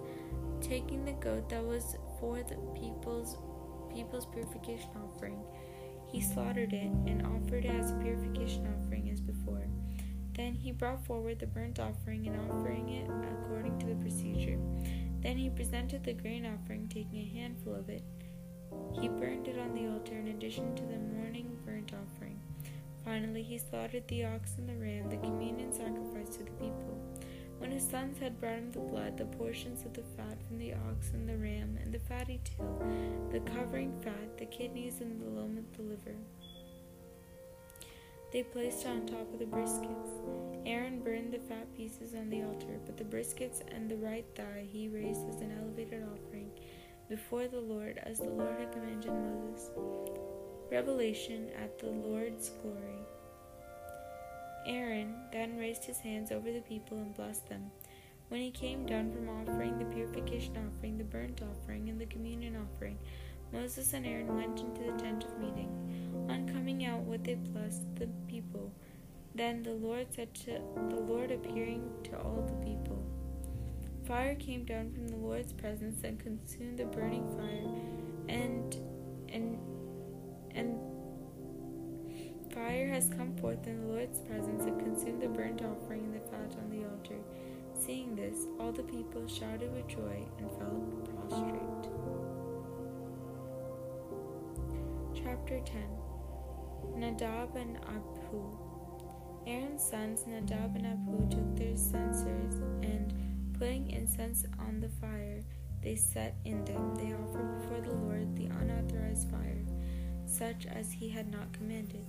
taking 0.62 1.05
the 1.05 1.12
goat 1.12 1.49
that 1.50 1.65
was 1.65 1.97
for 2.19 2.37
the 2.43 2.56
people's 2.75 3.37
people's 3.93 4.26
purification 4.26 4.91
offering 5.02 5.43
he 6.11 6.23
slaughtered 6.23 6.73
it 6.73 6.90
and 7.07 7.26
offered 7.26 7.64
it 7.64 7.71
as 7.71 7.90
a 7.90 7.95
purification 7.97 8.66
offering 8.66 9.11
as 9.11 9.21
before. 9.21 9.66
Then 10.35 10.54
he 10.54 10.73
brought 10.73 11.04
forward 11.04 11.38
the 11.38 11.47
burnt 11.47 11.78
offering 11.78 12.26
and 12.26 12.50
offering 12.50 12.88
it 12.88 13.11
according 13.43 13.78
to 13.81 13.87
the 13.87 13.97
procedure. 13.97 14.59
Then 15.21 15.37
he 15.37 15.50
presented 15.50 16.04
the 16.04 16.14
grain 16.14 16.47
offering, 16.47 16.88
taking 16.88 17.19
a 17.19 17.38
handful 17.38 17.75
of 17.75 17.88
it. 17.90 18.02
He 19.01 19.09
burned 19.09 19.49
it 19.49 19.59
on 19.59 19.75
the 19.75 19.87
altar 19.87 20.15
in 20.15 20.29
addition 20.29 20.75
to 20.75 20.83
the 20.83 20.99
morning 20.99 21.57
burnt 21.65 21.93
offering. 21.93 22.39
Finally, 23.05 23.43
he 23.43 23.59
slaughtered 23.59 24.07
the 24.09 24.25
ox 24.25 24.55
and 24.59 24.69
the 24.69 24.77
ram, 24.77 25.09
the 25.09 25.17
communion 25.17 25.73
sacrifice 25.73 26.37
to 26.37 26.45
the 26.45 26.51
people. 26.53 26.99
When 27.59 27.71
his 27.71 27.89
sons 27.89 28.19
had 28.19 28.41
brought 28.41 28.59
him 28.59 28.71
the 28.71 28.81
blood, 28.81 29.17
the 29.17 29.25
portions 29.25 29.85
of 29.85 29.93
the 29.95 30.03
fat 30.17 30.39
from 30.47 30.59
the 30.59 30.75
ox 30.75 31.11
and 31.13 31.29
the 31.29 31.37
ram, 31.37 31.79
and 31.83 31.93
the 31.93 31.99
fatty 31.99 32.41
tail, 32.45 32.83
the 33.33 33.41
covering 33.41 33.99
fat, 34.01 34.39
the 34.39 34.47
kidneys, 34.47 35.01
and 35.01 35.21
the 35.21 35.29
lobe 35.29 35.59
of 35.59 35.77
the 35.77 35.83
liver, 35.83 36.17
they 38.31 38.43
placed 38.43 38.85
it 38.85 38.89
on 38.89 39.07
top 39.07 39.33
of 39.33 39.39
the 39.39 39.47
briskets. 39.47 40.11
Aaron 40.67 41.01
burned 41.01 41.33
the 41.33 41.39
fat 41.39 41.75
pieces 41.75 42.15
on 42.15 42.29
the 42.29 42.43
altar, 42.43 42.79
but 42.85 42.99
the 42.99 43.05
briskets 43.05 43.63
and 43.75 43.91
the 43.91 43.97
right 43.97 44.27
thigh 44.35 44.67
he 44.71 44.89
raised 44.89 45.27
as 45.31 45.41
an 45.41 45.57
elevated 45.59 46.03
offering 46.03 46.27
before 47.09 47.49
the 47.49 47.61
Lord, 47.61 48.00
as 48.05 48.19
the 48.19 48.31
Lord 48.31 48.59
had 48.59 48.73
commanded 48.73 49.12
Moses. 49.12 49.71
Revelation 50.71 51.49
at 51.62 51.79
the 51.79 51.88
Lord's 51.88 52.50
glory. 52.62 52.99
Aaron 54.67 55.15
then 55.33 55.57
raised 55.57 55.85
his 55.85 55.99
hands 55.99 56.31
over 56.31 56.53
the 56.53 56.61
people 56.61 56.99
and 56.99 57.15
blessed 57.15 57.49
them. 57.49 57.71
When 58.29 58.41
he 58.41 58.50
came 58.50 58.85
down 58.85 59.11
from 59.11 59.31
offering 59.31 59.79
the 59.79 59.87
purification 59.87 60.57
offering, 60.59 60.99
the 60.99 61.05
burnt 61.05 61.41
offering, 61.41 61.88
and 61.88 61.99
the 61.99 62.07
communion 62.07 62.57
offering, 62.57 62.99
Moses 63.53 63.95
and 63.95 64.05
Aaron 64.05 64.37
went 64.37 64.61
into 64.61 64.83
the 64.83 64.99
tent 64.99 65.25
of 65.25 65.38
meeting. 65.38 66.27
On 66.29 66.47
coming 66.47 66.85
out, 66.85 67.00
would 67.05 67.25
they 67.25 67.37
blessed 67.37 67.97
the 67.97 68.09
people. 68.29 68.71
Then 69.35 69.62
the 69.62 69.73
Lord 69.73 70.09
said 70.15 70.35
to 70.35 70.61
the 70.91 71.00
Lord 71.00 71.31
appearing 71.31 71.91
to 72.05 72.19
all 72.19 72.45
the 72.47 72.67
people. 72.67 72.98
Fire 74.09 74.35
came 74.37 74.65
down 74.65 74.91
from 74.91 75.07
the 75.07 75.17
Lord's 75.17 75.53
presence 75.53 76.03
and 76.03 76.19
consumed 76.19 76.79
the 76.79 76.87
burning 76.87 77.29
fire, 77.37 78.35
and 78.35 78.75
and 79.29 79.59
and 80.53 80.79
Fire 82.55 82.88
has 82.88 83.11
come 83.11 83.37
forth 83.37 83.67
in 83.67 83.83
the 83.83 83.87
Lord's 83.87 84.21
presence 84.21 84.65
and 84.65 84.81
consumed 84.81 85.23
the 85.23 85.29
burnt 85.29 85.61
offering 85.62 86.05
and 86.05 86.15
the 86.15 86.21
fat 86.21 86.57
on 86.59 86.71
the 86.71 86.87
altar. 86.88 87.21
Seeing 87.79 88.17
this, 88.17 88.47
all 88.59 88.73
the 88.73 88.83
people 88.83 89.29
shouted 89.29 89.71
with 89.73 89.87
joy 89.87 90.27
and 90.38 90.50
fell 90.53 90.83
prostrate. 91.29 91.93
Chapter 95.23 95.61
10 95.61 95.83
Nadab 96.97 97.55
and 97.57 97.77
Abihu 97.77 98.57
Aaron's 99.47 99.83
sons 99.83 100.27
Nadab 100.27 100.77
and 100.77 100.87
Abihu 100.87 101.29
took 101.29 101.57
their 101.57 101.77
censers, 101.77 102.55
and 102.83 103.12
putting 103.59 103.91
incense 103.91 104.45
on 104.59 104.81
the 104.81 104.88
fire, 104.88 105.43
they 105.83 105.97
set 105.97 106.37
in 106.45 106.65
them. 106.65 106.95
They 106.97 107.12
offered 107.12 107.61
before 107.61 107.81
the 107.81 107.95
Lord 107.95 108.37
the 108.37 108.47
unauthorized 108.47 109.31
fire, 109.31 109.65
such 110.27 110.67
as 110.67 110.93
he 110.93 111.09
had 111.09 111.31
not 111.31 111.53
commanded. 111.53 112.05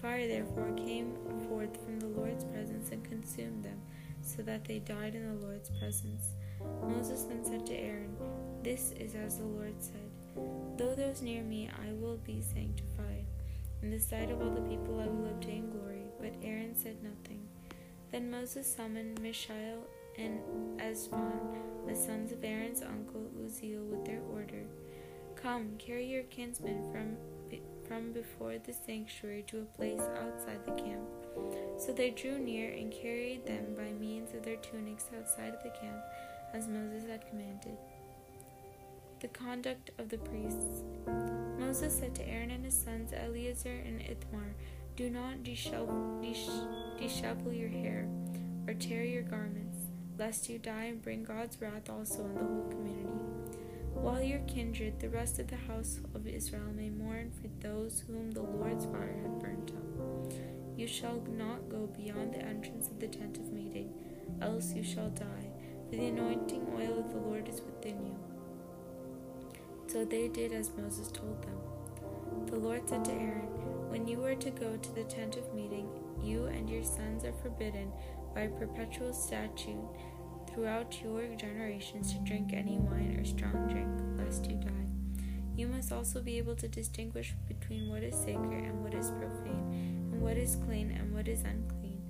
Fire 0.00 0.26
therefore 0.26 0.72
came 0.76 1.14
forth 1.48 1.82
from 1.84 2.00
the 2.00 2.08
Lord's 2.08 2.44
presence 2.44 2.90
and 2.90 3.04
consumed 3.04 3.64
them, 3.64 3.80
so 4.20 4.42
that 4.42 4.64
they 4.64 4.80
died 4.80 5.14
in 5.14 5.28
the 5.28 5.46
Lord's 5.46 5.70
presence. 5.78 6.28
Moses 6.82 7.22
then 7.24 7.44
said 7.44 7.66
to 7.66 7.74
Aaron, 7.74 8.16
This 8.62 8.92
is 8.92 9.14
as 9.14 9.38
the 9.38 9.44
Lord 9.44 9.74
said 9.78 10.10
Though 10.76 10.94
those 10.94 11.22
near 11.22 11.42
me, 11.42 11.70
I 11.86 11.92
will 11.92 12.16
be 12.18 12.40
sanctified. 12.40 13.26
In 13.82 13.90
the 13.90 13.98
sight 13.98 14.30
of 14.30 14.40
all 14.40 14.50
the 14.50 14.60
people, 14.62 15.00
I 15.00 15.06
will 15.06 15.26
obtain 15.26 15.70
glory. 15.70 16.04
But 16.20 16.34
Aaron 16.42 16.74
said 16.76 17.02
nothing. 17.02 17.46
Then 18.10 18.30
Moses 18.30 18.72
summoned 18.72 19.20
Mishael 19.20 19.84
and 20.18 20.40
Elzaphan, 20.78 21.86
the 21.86 21.94
sons 21.94 22.32
of 22.32 22.44
Aaron's 22.44 22.82
uncle 22.82 23.30
Uzziel, 23.44 23.84
with 23.84 24.04
their 24.04 24.20
order 24.32 24.64
Come, 25.42 25.72
carry 25.78 26.06
your 26.06 26.22
kinsmen 26.24 26.90
from 26.92 27.16
from 27.88 28.12
before 28.12 28.56
the 28.64 28.72
sanctuary 28.72 29.44
to 29.48 29.58
a 29.58 29.76
place 29.76 30.00
outside 30.00 30.64
the 30.64 30.80
camp. 30.80 31.02
So 31.78 31.92
they 31.92 32.10
drew 32.10 32.38
near 32.38 32.72
and 32.72 32.92
carried 32.92 33.44
them 33.44 33.74
by 33.76 33.92
means 33.92 34.32
of 34.34 34.44
their 34.44 34.56
tunics 34.56 35.10
outside 35.18 35.52
of 35.52 35.62
the 35.62 35.70
camp, 35.78 36.00
as 36.54 36.68
Moses 36.68 37.08
had 37.08 37.28
commanded. 37.28 37.76
The 39.20 39.28
conduct 39.28 39.90
of 39.98 40.08
the 40.08 40.18
priests. 40.18 40.84
Moses 41.58 41.98
said 41.98 42.14
to 42.14 42.28
Aaron 42.28 42.50
and 42.50 42.64
his 42.64 42.80
sons 42.80 43.12
Eleazar 43.12 43.82
and 43.84 44.00
Ithamar, 44.00 44.54
Do 44.96 45.10
not 45.10 45.42
dishevel 45.42 46.22
your 47.58 47.68
hair 47.68 48.08
or 48.66 48.74
tear 48.74 49.04
your 49.04 49.22
garments, 49.22 49.71
lest 50.22 50.48
you 50.48 50.56
die 50.56 50.84
and 50.84 51.02
bring 51.02 51.24
God's 51.24 51.60
wrath 51.60 51.90
also 51.90 52.22
on 52.22 52.34
the 52.34 52.44
whole 52.44 52.68
community. 52.70 53.08
While 53.92 54.22
your 54.22 54.38
kindred, 54.46 55.00
the 55.00 55.08
rest 55.08 55.40
of 55.40 55.48
the 55.48 55.56
house 55.56 55.98
of 56.14 56.28
Israel, 56.28 56.70
may 56.76 56.90
mourn 56.90 57.32
for 57.32 57.48
those 57.60 58.04
whom 58.06 58.30
the 58.30 58.40
Lord's 58.40 58.84
fire 58.84 59.16
had 59.20 59.40
burnt 59.40 59.72
up. 59.72 60.32
You 60.76 60.86
shall 60.86 61.20
not 61.28 61.68
go 61.68 61.88
beyond 61.88 62.34
the 62.34 62.44
entrance 62.44 62.86
of 62.86 63.00
the 63.00 63.08
tent 63.08 63.38
of 63.38 63.52
meeting, 63.52 63.92
else 64.40 64.72
you 64.72 64.84
shall 64.84 65.10
die, 65.10 65.50
for 65.90 65.96
the 65.96 66.06
anointing 66.06 66.68
oil 66.72 67.00
of 67.00 67.10
the 67.10 67.18
Lord 67.18 67.48
is 67.48 67.60
within 67.60 68.06
you. 68.06 68.16
So 69.88 70.04
they 70.04 70.28
did 70.28 70.52
as 70.52 70.70
Moses 70.78 71.08
told 71.08 71.42
them. 71.42 72.46
The 72.46 72.58
Lord 72.60 72.88
said 72.88 73.04
to 73.06 73.12
Aaron, 73.12 73.90
When 73.90 74.06
you 74.06 74.24
are 74.24 74.36
to 74.36 74.50
go 74.50 74.76
to 74.76 74.94
the 74.94 75.02
tent 75.02 75.36
of 75.36 75.52
meeting, 75.52 75.88
you 76.22 76.44
and 76.44 76.70
your 76.70 76.84
sons 76.84 77.24
are 77.24 77.34
forbidden 77.42 77.90
by 78.34 78.46
perpetual 78.46 79.12
statute 79.12 79.84
throughout 80.52 81.02
your 81.02 81.22
generations 81.36 82.12
to 82.12 82.18
drink 82.20 82.52
any 82.52 82.78
wine 82.78 83.16
or 83.18 83.24
strong 83.24 83.68
drink, 83.68 83.88
lest 84.18 84.50
you 84.50 84.56
die. 84.56 84.68
You 85.56 85.66
must 85.66 85.92
also 85.92 86.20
be 86.20 86.38
able 86.38 86.56
to 86.56 86.68
distinguish 86.68 87.34
between 87.48 87.88
what 87.88 88.02
is 88.02 88.14
sacred 88.14 88.64
and 88.64 88.82
what 88.82 88.94
is 88.94 89.10
profane, 89.10 90.08
and 90.12 90.20
what 90.20 90.36
is 90.36 90.56
clean 90.66 90.90
and 90.90 91.14
what 91.14 91.28
is 91.28 91.42
unclean. 91.42 92.00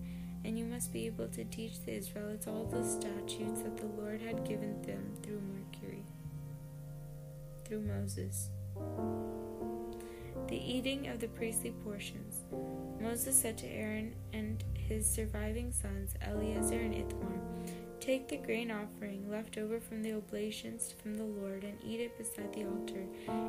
And 0.45 0.59
you 0.59 0.65
must 0.65 0.93
be 0.93 1.07
able 1.07 1.29
to 1.29 1.45
teach 1.45 1.81
the 1.81 1.95
Israelites 1.95 2.47
all 2.47 2.65
the 2.65 2.85
statutes 2.85 3.63
that 3.63 3.77
the 3.77 3.87
Lord 3.87 4.21
had 4.21 4.47
given 4.47 4.83
them 4.83 5.13
through 5.23 5.41
Mercury, 5.41 6.05
through 7.65 7.83
Moses. 7.83 8.49
The 10.49 10.57
eating 10.57 11.09
of 11.09 11.21
the 11.21 11.29
priestly 11.29 11.71
portions. 11.85 12.41
Moses 13.01 13.39
said 13.39 13.57
to 13.59 13.67
Aaron 13.67 14.15
and 14.33 14.65
his 14.75 15.09
surviving 15.09 15.73
sons, 15.73 16.15
Eleazar 16.21 16.79
and 16.79 16.95
Ithamar, 16.95 17.39
Take 18.03 18.27
the 18.27 18.37
grain 18.37 18.73
offering 18.73 19.31
left 19.31 19.59
over 19.59 19.79
from 19.79 20.03
the 20.03 20.15
oblations 20.15 20.93
from 21.01 21.15
the 21.15 21.23
Lord 21.23 21.63
and 21.63 21.79
eat 21.85 22.01
it 22.01 22.19
beside 22.19 22.53
the 22.53 22.65
altar 22.65 23.07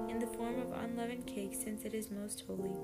in 0.07 0.19
the 0.19 0.27
form 0.27 0.59
of 0.59 0.71
unleavened 0.83 1.25
cake, 1.25 1.55
since 1.59 1.85
it 1.85 1.95
is 1.95 2.11
most 2.11 2.43
holy. 2.45 2.77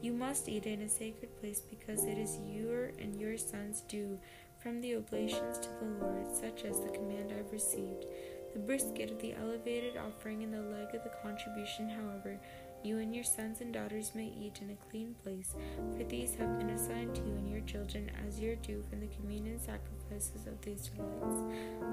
You 0.00 0.14
must 0.14 0.48
eat 0.48 0.64
it 0.64 0.72
in 0.72 0.80
a 0.80 0.88
sacred 0.88 1.38
place 1.38 1.60
because 1.60 2.06
it 2.06 2.16
is 2.16 2.38
your 2.50 2.92
and 2.98 3.20
your 3.20 3.36
sons' 3.36 3.82
due 3.82 4.18
from 4.62 4.80
the 4.80 4.96
oblations 4.96 5.58
to 5.58 5.68
the 5.68 6.04
Lord, 6.06 6.34
such 6.34 6.64
as 6.64 6.80
the 6.80 6.88
command 6.88 7.34
I've 7.38 7.52
received. 7.52 8.06
The 8.54 8.58
brisket 8.58 9.10
of 9.10 9.20
the 9.20 9.34
elevated 9.34 9.98
offering 9.98 10.42
and 10.42 10.54
the 10.54 10.62
leg 10.62 10.94
of 10.94 11.04
the 11.04 11.12
contribution, 11.22 11.90
however, 11.90 12.40
you 12.82 12.98
and 12.98 13.14
your 13.14 13.24
sons 13.24 13.60
and 13.60 13.72
daughters 13.72 14.12
may 14.14 14.26
eat 14.26 14.60
in 14.62 14.70
a 14.70 14.90
clean 14.90 15.14
place, 15.22 15.54
for 15.96 16.04
these 16.04 16.34
have 16.36 16.58
been 16.58 16.70
assigned 16.70 17.14
to 17.14 17.22
you 17.22 17.34
and 17.34 17.50
your 17.50 17.60
children 17.60 18.10
as 18.26 18.40
your 18.40 18.56
due 18.56 18.82
from 18.88 19.00
the 19.00 19.14
communion 19.14 19.58
sacrifices 19.60 20.46
of 20.46 20.60
the 20.62 20.72
Israelites. 20.72 21.42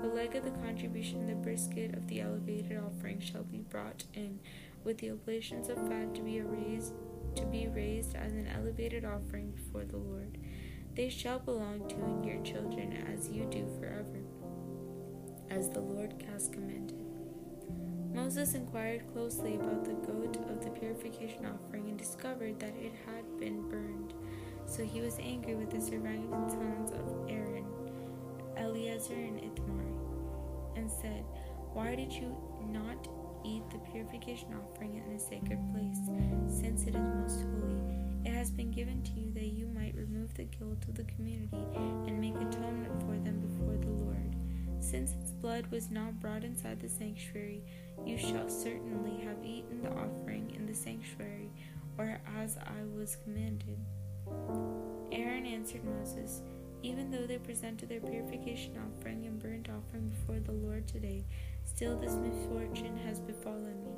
The 0.01 0.07
leg 0.07 0.35
of 0.35 0.43
the 0.43 0.51
contribution, 0.51 1.27
the 1.27 1.35
brisket 1.35 1.93
of 1.95 2.07
the 2.07 2.21
elevated 2.21 2.77
offering, 2.77 3.19
shall 3.19 3.43
be 3.43 3.65
brought 3.69 4.05
in, 4.13 4.39
with 4.83 4.97
the 4.99 5.11
oblations 5.11 5.69
of 5.69 5.75
fat 5.87 6.15
to 6.15 6.21
be 6.21 6.41
raised 6.41 6.93
to 7.35 7.45
be 7.45 7.67
raised 7.67 8.15
as 8.15 8.31
an 8.31 8.47
elevated 8.47 9.05
offering 9.05 9.51
before 9.51 9.85
the 9.85 9.97
Lord. 9.97 10.37
They 10.95 11.09
shall 11.09 11.37
belong 11.37 11.87
to 11.87 11.95
you 11.95 12.03
and 12.03 12.25
your 12.25 12.43
children 12.43 12.93
as 13.13 13.29
you 13.29 13.45
do 13.45 13.67
forever, 13.79 14.23
as 15.49 15.69
the 15.69 15.81
Lord 15.81 16.15
has 16.31 16.49
commanded. 16.49 16.96
Moses 18.17 18.55
inquired 18.55 19.03
closely 19.13 19.57
about 19.57 19.85
the 19.85 19.93
goat 19.93 20.37
of 20.49 20.63
the 20.63 20.71
purification 20.71 21.45
offering 21.45 21.87
and 21.87 21.99
discovered 21.99 22.59
that 22.59 22.75
it 22.75 22.91
had 23.05 23.39
been 23.39 23.69
burned. 23.69 24.15
So 24.65 24.83
he 24.83 25.01
was 25.01 25.19
angry 25.19 25.53
with 25.53 25.69
the 25.69 25.79
surviving 25.79 26.31
sons 26.49 26.91
of 26.93 27.29
Aaron, 27.29 27.67
Eleazar 28.57 29.13
and 29.13 29.37
Ithamar, 29.37 29.85
and 30.75 30.89
said, 30.89 31.25
Why 31.73 31.93
did 31.93 32.11
you 32.11 32.35
not 32.65 33.07
eat 33.45 33.61
the 33.69 33.77
purification 33.91 34.49
offering 34.55 34.95
in 34.95 35.15
a 35.15 35.19
sacred 35.19 35.59
place, 35.71 35.99
since 36.59 36.85
it 36.85 36.95
is 36.95 37.13
most 37.21 37.43
holy? 37.43 37.83
It 38.25 38.33
has 38.33 38.49
been 38.49 38.71
given 38.71 39.03
to 39.03 39.11
you 39.11 39.31
that 39.35 39.53
you 39.53 39.67
might 39.67 39.93
remove 39.95 40.33
the 40.33 40.45
guilt 40.45 40.83
of 40.87 40.95
the 40.95 41.03
community 41.03 41.63
and 41.75 42.19
make 42.19 42.33
atonement 42.33 42.99
for 43.01 43.19
them 43.23 43.39
before 43.41 43.77
the 43.77 44.03
Lord. 44.03 44.35
Since 44.79 45.13
its 45.13 45.31
blood 45.31 45.67
was 45.67 45.91
not 45.91 46.19
brought 46.19 46.43
inside 46.43 46.79
the 46.79 46.89
sanctuary, 46.89 47.63
you 48.05 48.17
shall 48.17 48.49
certainly 48.49 49.23
have 49.23 49.43
eaten 49.43 49.81
the 49.81 49.91
offering 49.91 50.51
in 50.55 50.65
the 50.65 50.73
sanctuary, 50.73 51.51
or 51.97 52.19
as 52.37 52.57
I 52.57 52.83
was 52.95 53.17
commanded. 53.23 53.79
Aaron 55.11 55.45
answered 55.45 55.83
Moses, 55.83 56.41
Even 56.83 57.09
though 57.09 57.25
they 57.25 57.37
presented 57.37 57.89
their 57.89 58.01
purification 58.01 58.77
offering 58.77 59.25
and 59.25 59.39
burnt 59.39 59.69
offering 59.69 60.09
before 60.09 60.39
the 60.39 60.51
Lord 60.51 60.87
today, 60.87 61.25
still 61.63 61.97
this 61.97 62.15
misfortune 62.15 62.97
has 63.05 63.19
befallen 63.19 63.83
me. 63.83 63.95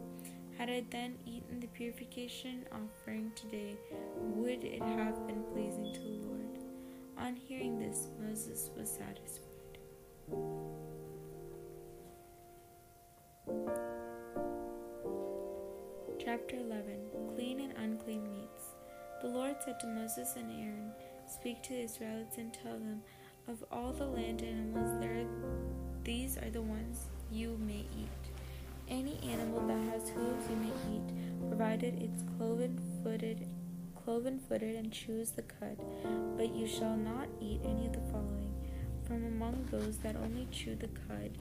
Had 0.57 0.69
I 0.69 0.83
then 0.91 1.17
eaten 1.25 1.59
the 1.59 1.67
purification 1.67 2.65
offering 2.71 3.31
today, 3.35 3.77
would 4.17 4.63
it 4.63 4.81
have 4.81 5.25
been 5.25 5.43
pleasing 5.53 5.93
to 5.93 5.99
the 5.99 6.27
Lord? 6.27 6.29
On 7.17 7.35
hearing 7.35 7.79
this, 7.79 8.09
Moses 8.19 8.69
was 8.77 8.89
satisfied. 8.89 9.45
Chapter 16.29 16.57
11 16.57 16.83
Clean 17.33 17.59
and 17.59 17.73
Unclean 17.75 18.31
Meats. 18.31 18.75
The 19.23 19.29
Lord 19.29 19.55
said 19.65 19.79
to 19.79 19.87
Moses 19.87 20.35
and 20.35 20.51
Aaron, 20.61 20.91
Speak 21.25 21.63
to 21.63 21.69
the 21.69 21.81
Israelites 21.81 22.37
and 22.37 22.53
tell 22.53 22.77
them, 22.77 23.01
Of 23.47 23.65
all 23.71 23.93
the 23.93 24.05
land 24.05 24.43
animals, 24.43 24.99
there, 24.99 25.25
these 26.03 26.37
are 26.37 26.51
the 26.51 26.61
ones 26.61 27.07
you 27.31 27.57
may 27.65 27.83
eat. 27.97 28.31
Any 28.87 29.17
animal 29.27 29.65
that 29.65 29.91
has 29.91 30.11
hooves 30.11 30.47
you 30.51 30.55
may 30.57 30.97
eat, 30.97 31.47
provided 31.47 31.99
it's 31.99 32.21
cloven 32.37 32.79
footed 33.03 33.47
cloven 33.95 34.39
footed 34.47 34.75
and 34.75 34.91
chews 34.91 35.31
the 35.31 35.41
cud, 35.41 35.79
but 36.37 36.53
you 36.53 36.67
shall 36.67 36.95
not 36.95 37.27
eat 37.41 37.59
any 37.63 37.87
of 37.87 37.93
the 37.93 38.11
following 38.11 38.53
from 39.03 39.25
among 39.25 39.67
those 39.71 39.97
that 39.97 40.15
only 40.15 40.47
chew 40.51 40.75
the 40.75 40.89
cud 41.07 41.31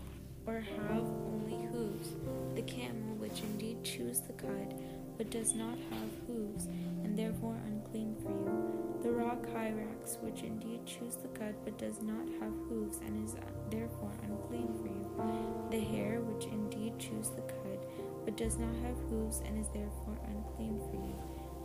or 0.48 0.64
have 0.88 1.04
only 1.26 1.66
hooves, 1.66 2.14
the 2.54 2.62
camel, 2.62 3.14
which 3.18 3.40
indeed 3.40 3.84
chews 3.84 4.20
the 4.20 4.32
cud, 4.32 4.74
but 5.18 5.28
does 5.30 5.54
not 5.54 5.76
have 5.90 6.26
hooves, 6.26 6.64
and 7.04 7.18
therefore 7.18 7.56
unclean 7.66 8.16
for 8.22 8.30
you, 8.30 8.98
the 9.02 9.10
rock 9.10 9.44
hyrax, 9.54 10.16
which 10.22 10.40
indeed 10.40 10.80
chews 10.86 11.16
the 11.16 11.28
cud, 11.38 11.54
but 11.64 11.76
does 11.76 12.00
not 12.00 12.26
have 12.40 12.52
hooves, 12.66 12.96
and 13.04 13.28
is 13.28 13.34
uh, 13.34 13.40
therefore 13.70 14.12
unclean 14.22 14.72
for 14.80 14.88
you, 14.88 15.68
the 15.70 15.80
hare, 15.94 16.22
which 16.22 16.46
indeed 16.46 16.98
chews 16.98 17.28
the 17.28 17.42
cud, 17.42 17.80
but 18.24 18.38
does 18.38 18.56
not 18.56 18.74
have 18.86 18.96
hooves, 19.10 19.42
and 19.44 19.60
is 19.60 19.68
therefore 19.74 20.18
unclean 20.28 20.80
for 20.88 20.96
you, 20.96 21.18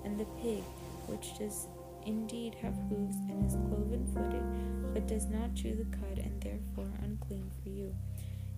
and 0.03 0.19
the 0.19 0.27
pig, 0.41 0.63
which 1.07 1.37
does 1.39 1.67
indeed 2.05 2.53
have 2.55 2.75
hooves 2.89 3.15
and 3.29 3.45
is 3.45 3.55
cloven 3.69 4.05
footed, 4.13 4.43
but 4.93 5.07
does 5.07 5.27
not 5.27 5.55
chew 5.55 5.73
the 5.73 5.97
cud, 5.97 6.19
and 6.19 6.41
therefore 6.41 6.91
unclean 7.01 7.49
for 7.63 7.69
you. 7.69 7.95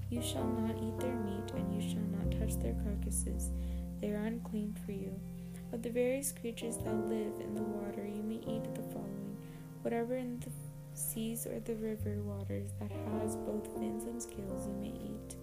You 0.10 0.22
shall 0.22 0.46
not 0.46 0.78
eat 0.78 1.00
their 1.00 1.16
meat, 1.16 1.52
and 1.56 1.74
you 1.74 1.82
shall 1.82 2.02
not 2.02 2.40
touch 2.40 2.60
their 2.62 2.76
carcasses. 2.84 3.50
They 4.00 4.12
are 4.12 4.26
unclean 4.26 4.76
for 4.86 4.92
you. 4.92 5.20
Of 5.74 5.82
the 5.82 5.90
various 5.90 6.32
creatures 6.32 6.78
that 6.78 7.08
live 7.08 7.40
in 7.40 7.56
the 7.56 7.64
water, 7.64 8.06
you 8.06 8.24
may 8.24 8.36
eat 8.36 8.76
the 8.76 8.84
following 8.84 9.38
Whatever 9.82 10.16
in 10.16 10.40
the 10.40 10.52
seas 10.94 11.46
or 11.46 11.60
the 11.60 11.76
river 11.76 12.22
waters 12.24 12.70
that 12.80 12.92
has 13.20 13.36
both 13.36 13.68
fins 13.78 14.06
and 14.06 14.22
scales 14.22 14.68
you 14.68 14.74
may 14.74 14.88
eat. 14.88 15.36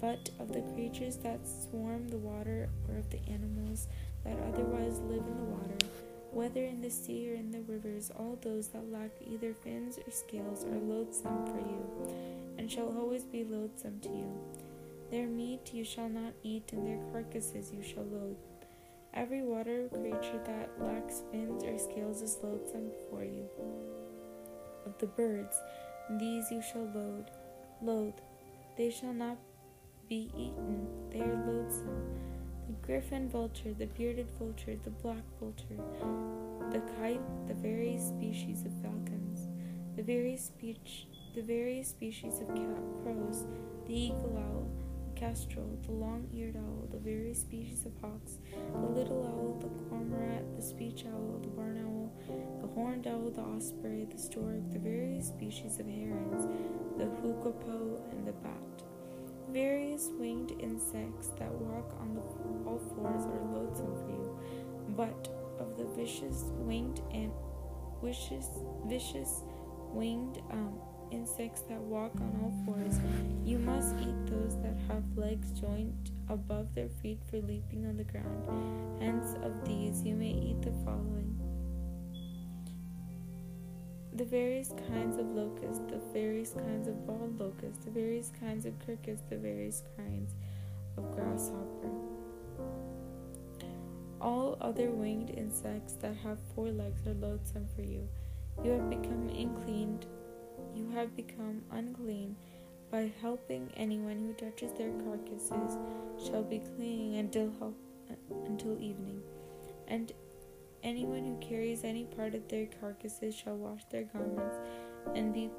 But 0.00 0.30
of 0.38 0.52
the 0.52 0.62
creatures 0.74 1.16
that 1.18 1.40
swarm 1.46 2.08
the 2.08 2.18
water, 2.18 2.68
or 2.88 2.98
of 2.98 3.10
the 3.10 3.20
animals 3.28 3.88
that 4.24 4.38
otherwise 4.48 5.00
live 5.00 5.26
in 5.26 5.36
the 5.36 5.44
water, 5.44 5.76
whether 6.32 6.64
in 6.64 6.80
the 6.80 6.90
sea 6.90 7.30
or 7.30 7.34
in 7.34 7.50
the 7.50 7.62
rivers, 7.62 8.10
all 8.16 8.38
those 8.42 8.68
that 8.68 8.90
lack 8.92 9.10
either 9.26 9.54
fins 9.54 9.98
or 9.98 10.10
scales 10.10 10.64
are 10.64 10.78
loathsome 10.78 11.46
for 11.46 11.58
you, 11.58 12.14
and 12.58 12.70
shall 12.70 12.94
always 12.98 13.24
be 13.24 13.44
loathsome 13.44 14.00
to 14.00 14.08
you. 14.08 14.32
Their 15.10 15.26
meat 15.26 15.72
you 15.72 15.84
shall 15.84 16.08
not 16.08 16.34
eat, 16.42 16.72
and 16.72 16.86
their 16.86 17.00
carcasses 17.12 17.72
you 17.72 17.82
shall 17.82 18.04
loathe. 18.04 18.36
Every 19.14 19.42
water 19.42 19.88
creature 19.88 20.40
that 20.44 20.70
lacks 20.80 21.22
fins 21.32 21.64
or 21.64 21.78
scales 21.78 22.20
is 22.20 22.38
loathsome 22.42 22.90
before 22.90 23.24
you. 23.24 23.48
Of 24.84 24.98
the 24.98 25.06
birds, 25.06 25.56
these 26.18 26.50
you 26.50 26.62
shall 26.62 26.90
loathe, 26.94 27.26
loathe. 27.82 28.14
They 28.76 28.90
shall 28.90 29.14
not 29.14 29.38
be 30.08 30.30
eaten, 30.36 30.86
they 31.10 31.20
are 31.20 31.44
loathsome. 31.46 32.18
The 32.68 32.74
griffin 32.86 33.30
vulture, 33.30 33.72
the 33.72 33.86
bearded 33.86 34.28
vulture, 34.38 34.76
the 34.84 34.90
black 34.90 35.24
vulture, 35.40 35.82
the 36.70 36.82
kite, 37.00 37.22
the 37.46 37.54
various 37.54 38.08
species 38.08 38.66
of 38.66 38.72
falcons, 38.82 39.48
the 39.96 40.02
various 40.02 40.44
speech, 40.44 41.06
the 41.34 41.40
various 41.40 41.88
species 41.88 42.40
of 42.40 42.48
cat 42.48 42.82
crows, 43.02 43.46
the 43.86 43.94
eagle 43.94 44.36
owl, 44.36 44.68
the 45.06 45.18
kestrel, 45.18 45.78
the 45.86 45.92
long-eared 45.92 46.56
owl, 46.56 46.86
the 46.90 46.98
various 46.98 47.40
species 47.40 47.86
of 47.86 47.92
hawks, 48.02 48.36
the 48.74 48.86
little 48.86 49.24
owl, 49.24 49.58
the 49.62 49.88
cormorant, 49.88 50.54
the 50.54 50.62
speech 50.62 51.06
owl, 51.10 51.38
the 51.40 51.48
barn 51.48 51.82
owl, 51.86 52.12
the 52.60 52.66
horned 52.74 53.06
owl, 53.06 53.30
the 53.30 53.40
osprey, 53.40 54.04
the 54.04 54.18
stork, 54.18 54.60
the 54.74 54.78
various 54.78 55.28
species 55.28 55.80
of 55.80 55.86
herons, 55.86 56.46
the 56.98 57.06
hoopoe, 57.06 58.02
and 58.10 58.26
the 58.26 58.32
bat. 58.32 58.87
Various 59.52 60.10
winged 60.18 60.52
insects 60.60 61.28
that 61.38 61.50
walk 61.50 61.90
on 62.00 62.14
the 62.14 62.20
all 62.68 62.78
fours 62.94 63.24
are 63.24 63.40
loathsome 63.52 63.94
for 64.04 64.10
you, 64.10 64.38
but 64.96 65.28
of 65.58 65.76
the 65.76 65.84
vicious 65.96 66.44
winged 66.58 67.00
and 67.12 67.32
vicious, 68.02 68.46
vicious 68.86 69.42
winged 69.92 70.42
um, 70.50 70.78
insects 71.10 71.62
that 71.62 71.80
walk 71.80 72.12
on 72.16 72.40
all 72.42 72.52
fours, 72.66 73.00
you 73.44 73.58
must 73.58 73.94
eat 74.00 74.26
those 74.26 74.56
that 74.62 74.76
have 74.88 75.02
legs 75.16 75.50
joined 75.58 76.10
above 76.28 76.74
their 76.74 76.88
feet 77.02 77.20
for 77.30 77.40
leaping 77.40 77.86
on 77.86 77.96
the 77.96 78.04
ground. 78.04 79.00
Hence, 79.00 79.34
of 79.42 79.66
these 79.66 80.02
you 80.02 80.14
may 80.14 80.30
eat 80.30 80.60
the 80.62 80.72
following 80.84 81.38
the 84.18 84.24
various 84.24 84.74
kinds 84.88 85.16
of 85.16 85.26
locusts, 85.28 85.80
the 85.88 86.00
various 86.12 86.50
kinds 86.50 86.88
of 86.88 87.06
bald 87.06 87.38
locusts, 87.38 87.84
the 87.84 87.90
various 87.90 88.32
kinds 88.40 88.66
of 88.66 88.74
crickets, 88.84 89.22
the 89.30 89.36
various 89.36 89.84
kinds 89.96 90.34
of 90.96 91.14
grasshopper. 91.14 91.88
All 94.20 94.58
other 94.60 94.90
winged 94.90 95.30
insects 95.30 95.92
that 96.00 96.16
have 96.24 96.38
four 96.52 96.66
legs 96.66 97.06
are 97.06 97.14
loathsome 97.14 97.68
for 97.76 97.82
you. 97.82 98.08
You 98.64 98.72
have 98.72 98.90
become 98.90 99.28
unclean. 99.28 100.00
You 100.74 100.90
have 100.90 101.14
become 101.14 101.62
unclean 101.70 102.34
by 102.90 103.12
helping 103.20 103.70
anyone 103.76 104.18
who 104.18 104.32
touches 104.32 104.72
their 104.72 104.90
carcasses 105.04 105.78
shall 106.26 106.42
be 106.42 106.60
clean 106.76 107.14
until 107.14 107.52
help, 107.60 107.76
until 108.46 108.72
evening. 108.82 109.22
And 109.86 110.12
Anyone 110.84 111.24
who 111.24 111.46
carries 111.46 111.82
any 111.82 112.04
part 112.04 112.34
of 112.34 112.46
their 112.48 112.66
carcasses 112.80 113.34
shall 113.34 113.56
wash 113.56 113.84
their 113.90 114.04
garments 114.04 114.54
and 115.14 115.34
be 115.34 115.50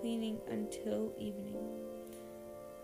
cleaning 0.00 0.38
until 0.50 1.12
evening. 1.18 1.58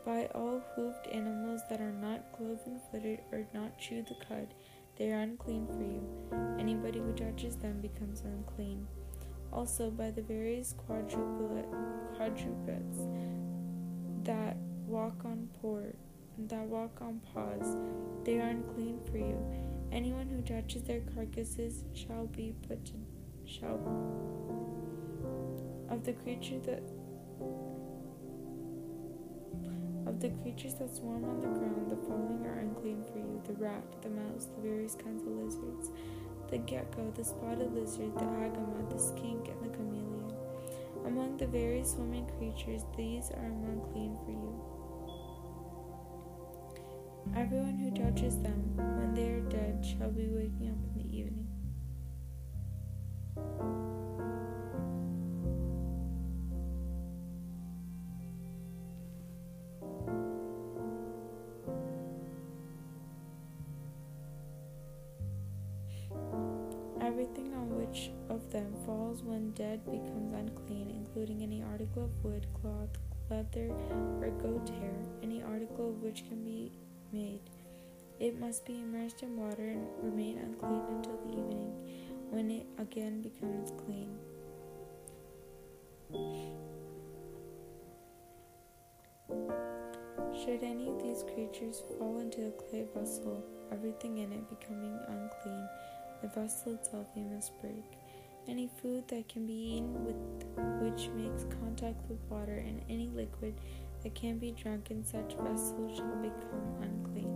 By 0.05 0.29
all 0.35 0.63
hoofed 0.77 1.09
animals 1.11 1.63
that 1.71 1.81
are 1.81 1.93
not 1.93 2.33
cloven 2.37 2.79
footed 2.91 3.21
or 3.33 3.47
not 3.55 3.79
chew 3.79 4.03
the 4.03 4.17
cud, 4.29 4.53
they 4.97 5.11
are 5.11 5.21
unclean 5.21 5.67
for 5.67 5.83
you. 5.83 6.07
Anybody 6.59 6.99
who 6.99 7.13
touches 7.13 7.57
them 7.57 7.81
becomes 7.81 8.21
unclean. 8.21 8.87
Also, 9.51 9.91
by 9.91 10.11
the 10.11 10.23
various 10.23 10.75
quadrupeds 10.87 12.99
that 14.25 14.57
walk 14.87 15.25
on 15.25 15.49
port, 15.63 15.97
that 16.47 16.67
walk 16.67 17.01
on 17.01 17.21
paws, 17.33 17.77
they 18.25 18.39
are 18.39 18.49
unclean 18.49 19.01
for 19.11 19.17
you 19.17 19.74
Anyone 19.95 20.27
who 20.27 20.43
touches 20.43 20.83
their 20.83 21.03
carcasses 21.15 21.85
shall 21.95 22.27
be 22.27 22.53
put 22.67 22.85
to 22.87 22.95
shall 23.47 23.79
of 25.89 26.03
the 26.05 26.13
creature 26.15 26.59
that 26.67 26.83
of 30.05 30.19
the 30.19 30.31
creatures 30.43 30.75
that 30.75 30.93
swarm 30.93 31.25
on 31.25 31.41
the 31.41 31.47
ground, 31.47 31.89
the 31.89 31.97
following 32.09 32.45
are 32.45 32.59
unclean 32.59 33.05
for 33.13 33.19
you: 33.19 33.41
the 33.47 33.53
rat, 33.53 33.85
the 34.03 34.09
mouse, 34.09 34.47
the 34.47 34.69
various 34.69 34.97
kinds 34.97 35.23
of 35.23 35.29
lizards, 35.29 35.93
the 36.51 36.59
gecko, 36.59 37.13
the 37.15 37.25
spotted 37.25 37.73
lizard, 37.73 38.13
the 38.17 38.25
agama, 38.25 38.91
the 38.91 38.99
skink, 38.99 39.49
and 39.49 39.63
the 39.63 39.77
chameleon. 39.77 40.33
Among 41.07 41.37
the 41.37 41.47
various 41.47 41.93
swimming 41.93 42.27
creatures, 42.37 42.83
these 42.97 43.31
are 43.31 43.45
unclean 43.45 44.19
for 44.25 44.33
you. 44.33 44.74
Everyone 47.37 47.79
who 47.79 47.91
touches 47.91 48.37
them 48.39 48.77
when 48.77 49.15
they 49.15 49.31
are 49.31 49.41
dead 49.41 49.85
shall 49.85 50.11
be 50.11 50.29
waking 50.29 50.71
up 50.71 50.77
in 50.85 50.93
the 50.97 51.17
evening. 51.17 51.49
Everything 67.01 67.53
on 67.55 67.77
which 67.77 68.11
of 68.29 68.51
them 68.51 68.73
falls 68.87 69.23
when 69.23 69.51
dead 69.53 69.85
becomes 69.85 70.33
unclean, 70.33 70.91
including 70.91 71.43
any 71.43 71.63
article 71.63 72.05
of 72.05 72.25
wood, 72.25 72.47
cloth, 72.61 72.89
leather, 73.31 73.71
or 74.21 74.31
goat 74.43 74.69
hair, 74.81 74.95
any 75.23 75.43
article 75.43 75.93
which 76.01 76.25
can 76.29 76.43
be. 76.45 76.54
It 78.21 78.39
must 78.39 78.65
be 78.65 78.81
immersed 78.81 79.23
in 79.23 79.37
water 79.37 79.71
and 79.71 79.87
remain 80.03 80.39
unclean 80.39 80.83
until 80.89 81.17
the 81.27 81.33
evening, 81.33 81.73
when 82.31 82.51
it 82.51 82.67
again 82.79 83.23
becomes 83.23 83.73
clean. 83.85 84.17
Should 90.45 90.63
any 90.63 90.89
of 90.89 91.03
these 91.03 91.25
creatures 91.35 91.83
fall 91.99 92.19
into 92.21 92.47
a 92.47 92.51
clay 92.51 92.87
vessel, 92.95 93.45
everything 93.73 94.19
in 94.19 94.33
it 94.33 94.49
becoming 94.49 94.99
unclean, 95.09 95.69
the 96.23 96.29
vessel 96.29 96.75
itself 96.75 97.07
must 97.17 97.53
break. 97.61 97.85
Any 98.47 98.69
food 98.81 99.09
that 99.09 99.29
can 99.29 99.47
be 99.47 99.55
eaten 99.55 100.05
with 100.05 100.17
which 100.83 101.09
makes 101.15 101.47
contact 101.61 102.09
with 102.09 102.19
water 102.29 102.57
and 102.57 102.83
any 102.89 103.09
liquid 103.09 103.55
that 104.03 104.15
can 104.15 104.39
be 104.39 104.53
drunk 104.53 104.91
in 104.91 105.05
such 105.05 105.35
vessels 105.35 105.97
shall 105.97 106.17
become 106.17 106.77
unclean. 106.83 107.34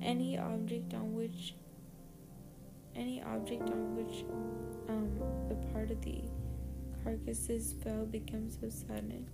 Any 0.00 0.38
object 0.38 0.94
on 0.94 1.14
which 1.14 1.54
any 2.98 3.22
object 3.22 3.62
on 3.70 3.94
which 3.96 4.24
um, 4.88 5.08
the 5.48 5.54
part 5.72 5.90
of 5.90 6.00
the 6.02 6.20
carcasses 7.04 7.74
fell 7.82 8.04
becomes 8.04 8.58
so 8.60 8.68
sudden. 8.68 9.28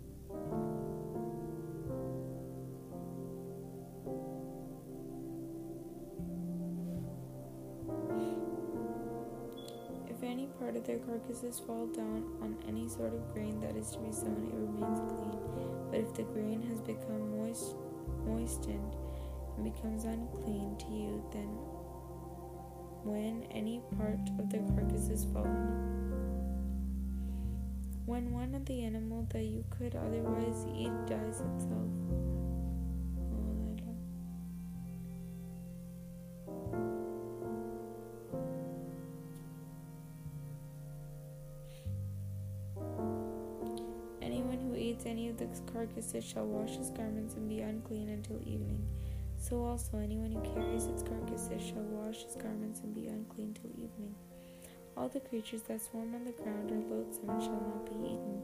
If 10.09 10.23
any 10.23 10.47
part 10.59 10.77
of 10.77 10.87
their 10.87 10.99
carcasses 10.99 11.59
fall 11.59 11.87
down 11.87 12.25
on 12.43 12.57
any 12.69 12.89
sort 12.89 13.15
of 13.15 13.33
grain 13.33 13.61
that 13.61 13.77
is 13.77 13.93
to 13.93 13.99
be 13.99 14.13
sown, 14.13 14.49
it 14.53 14.55
remains 14.55 15.01
clean. 15.09 15.39
But 15.91 16.01
if 16.01 16.15
the 16.15 16.25
grain 16.25 16.63
has 16.69 16.81
become 16.81 17.39
moist, 17.39 17.77
moistened 18.27 18.95
and 19.57 19.65
becomes 19.65 20.05
unclean 20.05 20.77
to 20.79 20.87
you, 20.87 21.25
then 21.33 21.49
when 23.05 23.45
any 23.51 23.81
part 23.99 24.19
of 24.39 24.51
the 24.51 24.59
carcass 24.75 25.09
is 25.09 25.25
fallen, 25.33 25.95
when 28.07 28.33
one 28.33 28.55
of 28.55 28.65
the 28.67 28.83
animal 28.83 29.27
that 29.33 29.45
you 29.45 29.65
could 29.71 29.95
otherwise 29.95 30.67
eat 30.75 30.93
dies 31.07 31.41
itself, 31.41 31.91
Anyone 44.23 44.59
who 44.59 44.75
eats 44.75 45.07
any 45.07 45.29
of 45.29 45.37
the 45.37 45.47
carcasses 45.73 46.25
shall 46.25 46.47
wash 46.47 46.77
his 46.77 46.91
garments 46.91 47.35
and 47.35 47.49
be 47.49 47.61
unclean 47.61 48.09
until 48.09 48.41
evening. 48.41 48.83
So 49.49 49.63
also 49.63 49.99
anyone 49.99 50.33
who 50.33 50.41
carries 50.55 50.87
its 50.87 51.03
carcasses 51.03 51.63
shall 51.63 51.83
wash 51.83 52.25
his 52.25 52.35
garments 52.35 52.81
and 52.81 52.95
be 52.95 53.09
unclean 53.09 53.53
till 53.53 53.71
evening. 53.73 54.15
All 54.97 55.09
the 55.09 55.21
creatures 55.21 55.61
that 55.69 55.83
swarm 55.83 56.15
on 56.15 56.25
the 56.25 56.33
ground 56.33 56.71
are 56.71 56.95
loathsome 56.95 57.29
and 57.29 57.43
shall 57.43 57.53
not 57.53 57.85
be 57.85 58.07
eaten. 58.07 58.41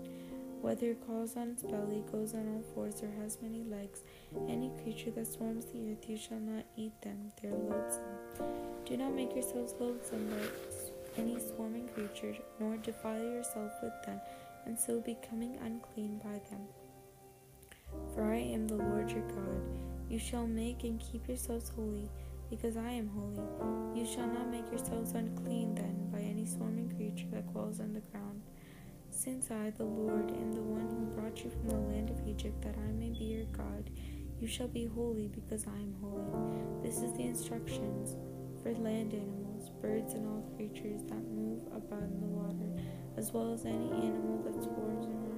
Whether 0.61 0.91
it 0.91 1.07
crawls 1.07 1.39
on 1.39 1.53
its 1.53 1.63
belly, 1.63 2.05
goes 2.13 2.35
on 2.35 2.47
all 2.49 2.63
fours, 2.75 3.03
or 3.03 3.11
has 3.23 3.39
many 3.41 3.65
legs, 3.65 4.01
any 4.47 4.71
creature 4.83 5.11
that 5.13 5.27
swarms 5.27 5.65
the 5.65 5.91
earth, 5.91 6.07
you 6.07 6.19
shall 6.19 6.39
not 6.39 6.65
eat 6.77 6.93
them. 7.01 7.33
They 7.41 7.49
are 7.49 7.57
loathsome. 7.57 8.85
Do 8.85 8.99
not 8.99 9.15
make 9.15 9.33
yourselves 9.33 9.75
loathsome 9.81 10.29
by 10.29 11.23
any 11.23 11.39
swarming 11.41 11.89
creature, 11.89 12.37
nor 12.59 12.77
defile 12.77 13.25
yourself 13.25 13.73
with 13.83 13.95
them, 14.05 14.21
and 14.67 14.79
so 14.79 15.01
becoming 15.01 15.57
unclean 15.65 16.21
by 16.23 16.43
them. 16.51 16.69
For 18.15 18.25
I 18.25 18.37
am 18.37 18.69
the 18.69 18.77
Lord 18.77 19.11
your 19.11 19.23
God. 19.23 19.90
You 20.11 20.19
shall 20.19 20.47
make 20.49 20.83
and 20.83 20.99
keep 20.99 21.29
yourselves 21.29 21.71
holy, 21.71 22.11
because 22.51 22.77
I 22.77 22.91
am 22.91 23.09
holy. 23.09 23.47
You 23.97 24.05
shall 24.05 24.27
not 24.27 24.51
make 24.51 24.69
yourselves 24.69 25.13
unclean 25.13 25.77
then 25.77 26.11
by 26.11 26.19
any 26.19 26.45
swarming 26.47 26.91
creature 26.97 27.29
that 27.31 27.51
crawls 27.53 27.79
on 27.79 27.93
the 27.93 28.01
ground. 28.01 28.43
Since 29.11 29.53
I, 29.53 29.71
the 29.71 29.85
Lord, 29.85 30.33
am 30.33 30.53
the 30.53 30.63
one 30.63 30.89
who 30.89 31.15
brought 31.15 31.45
you 31.45 31.51
from 31.51 31.69
the 31.69 31.77
land 31.77 32.11
of 32.11 32.27
Egypt, 32.27 32.61
that 32.63 32.75
I 32.77 32.91
may 32.91 33.11
be 33.11 33.25
your 33.25 33.45
God, 33.57 33.89
you 34.41 34.49
shall 34.49 34.67
be 34.67 34.87
holy, 34.87 35.29
because 35.29 35.69
I 35.69 35.79
am 35.79 35.95
holy. 36.01 36.83
This 36.83 37.03
is 37.03 37.17
the 37.17 37.23
instructions 37.23 38.17
for 38.65 38.75
land 38.75 39.15
animals, 39.15 39.71
birds, 39.81 40.15
and 40.15 40.27
all 40.27 40.43
creatures 40.57 41.03
that 41.05 41.23
move 41.31 41.63
about 41.69 42.03
in 42.03 42.21
the 42.21 42.27
water, 42.27 42.83
as 43.17 43.31
well 43.31 43.53
as 43.53 43.65
any 43.65 43.93
animal 43.93 44.43
that 44.45 44.61
swarms 44.61 45.07
around 45.07 45.30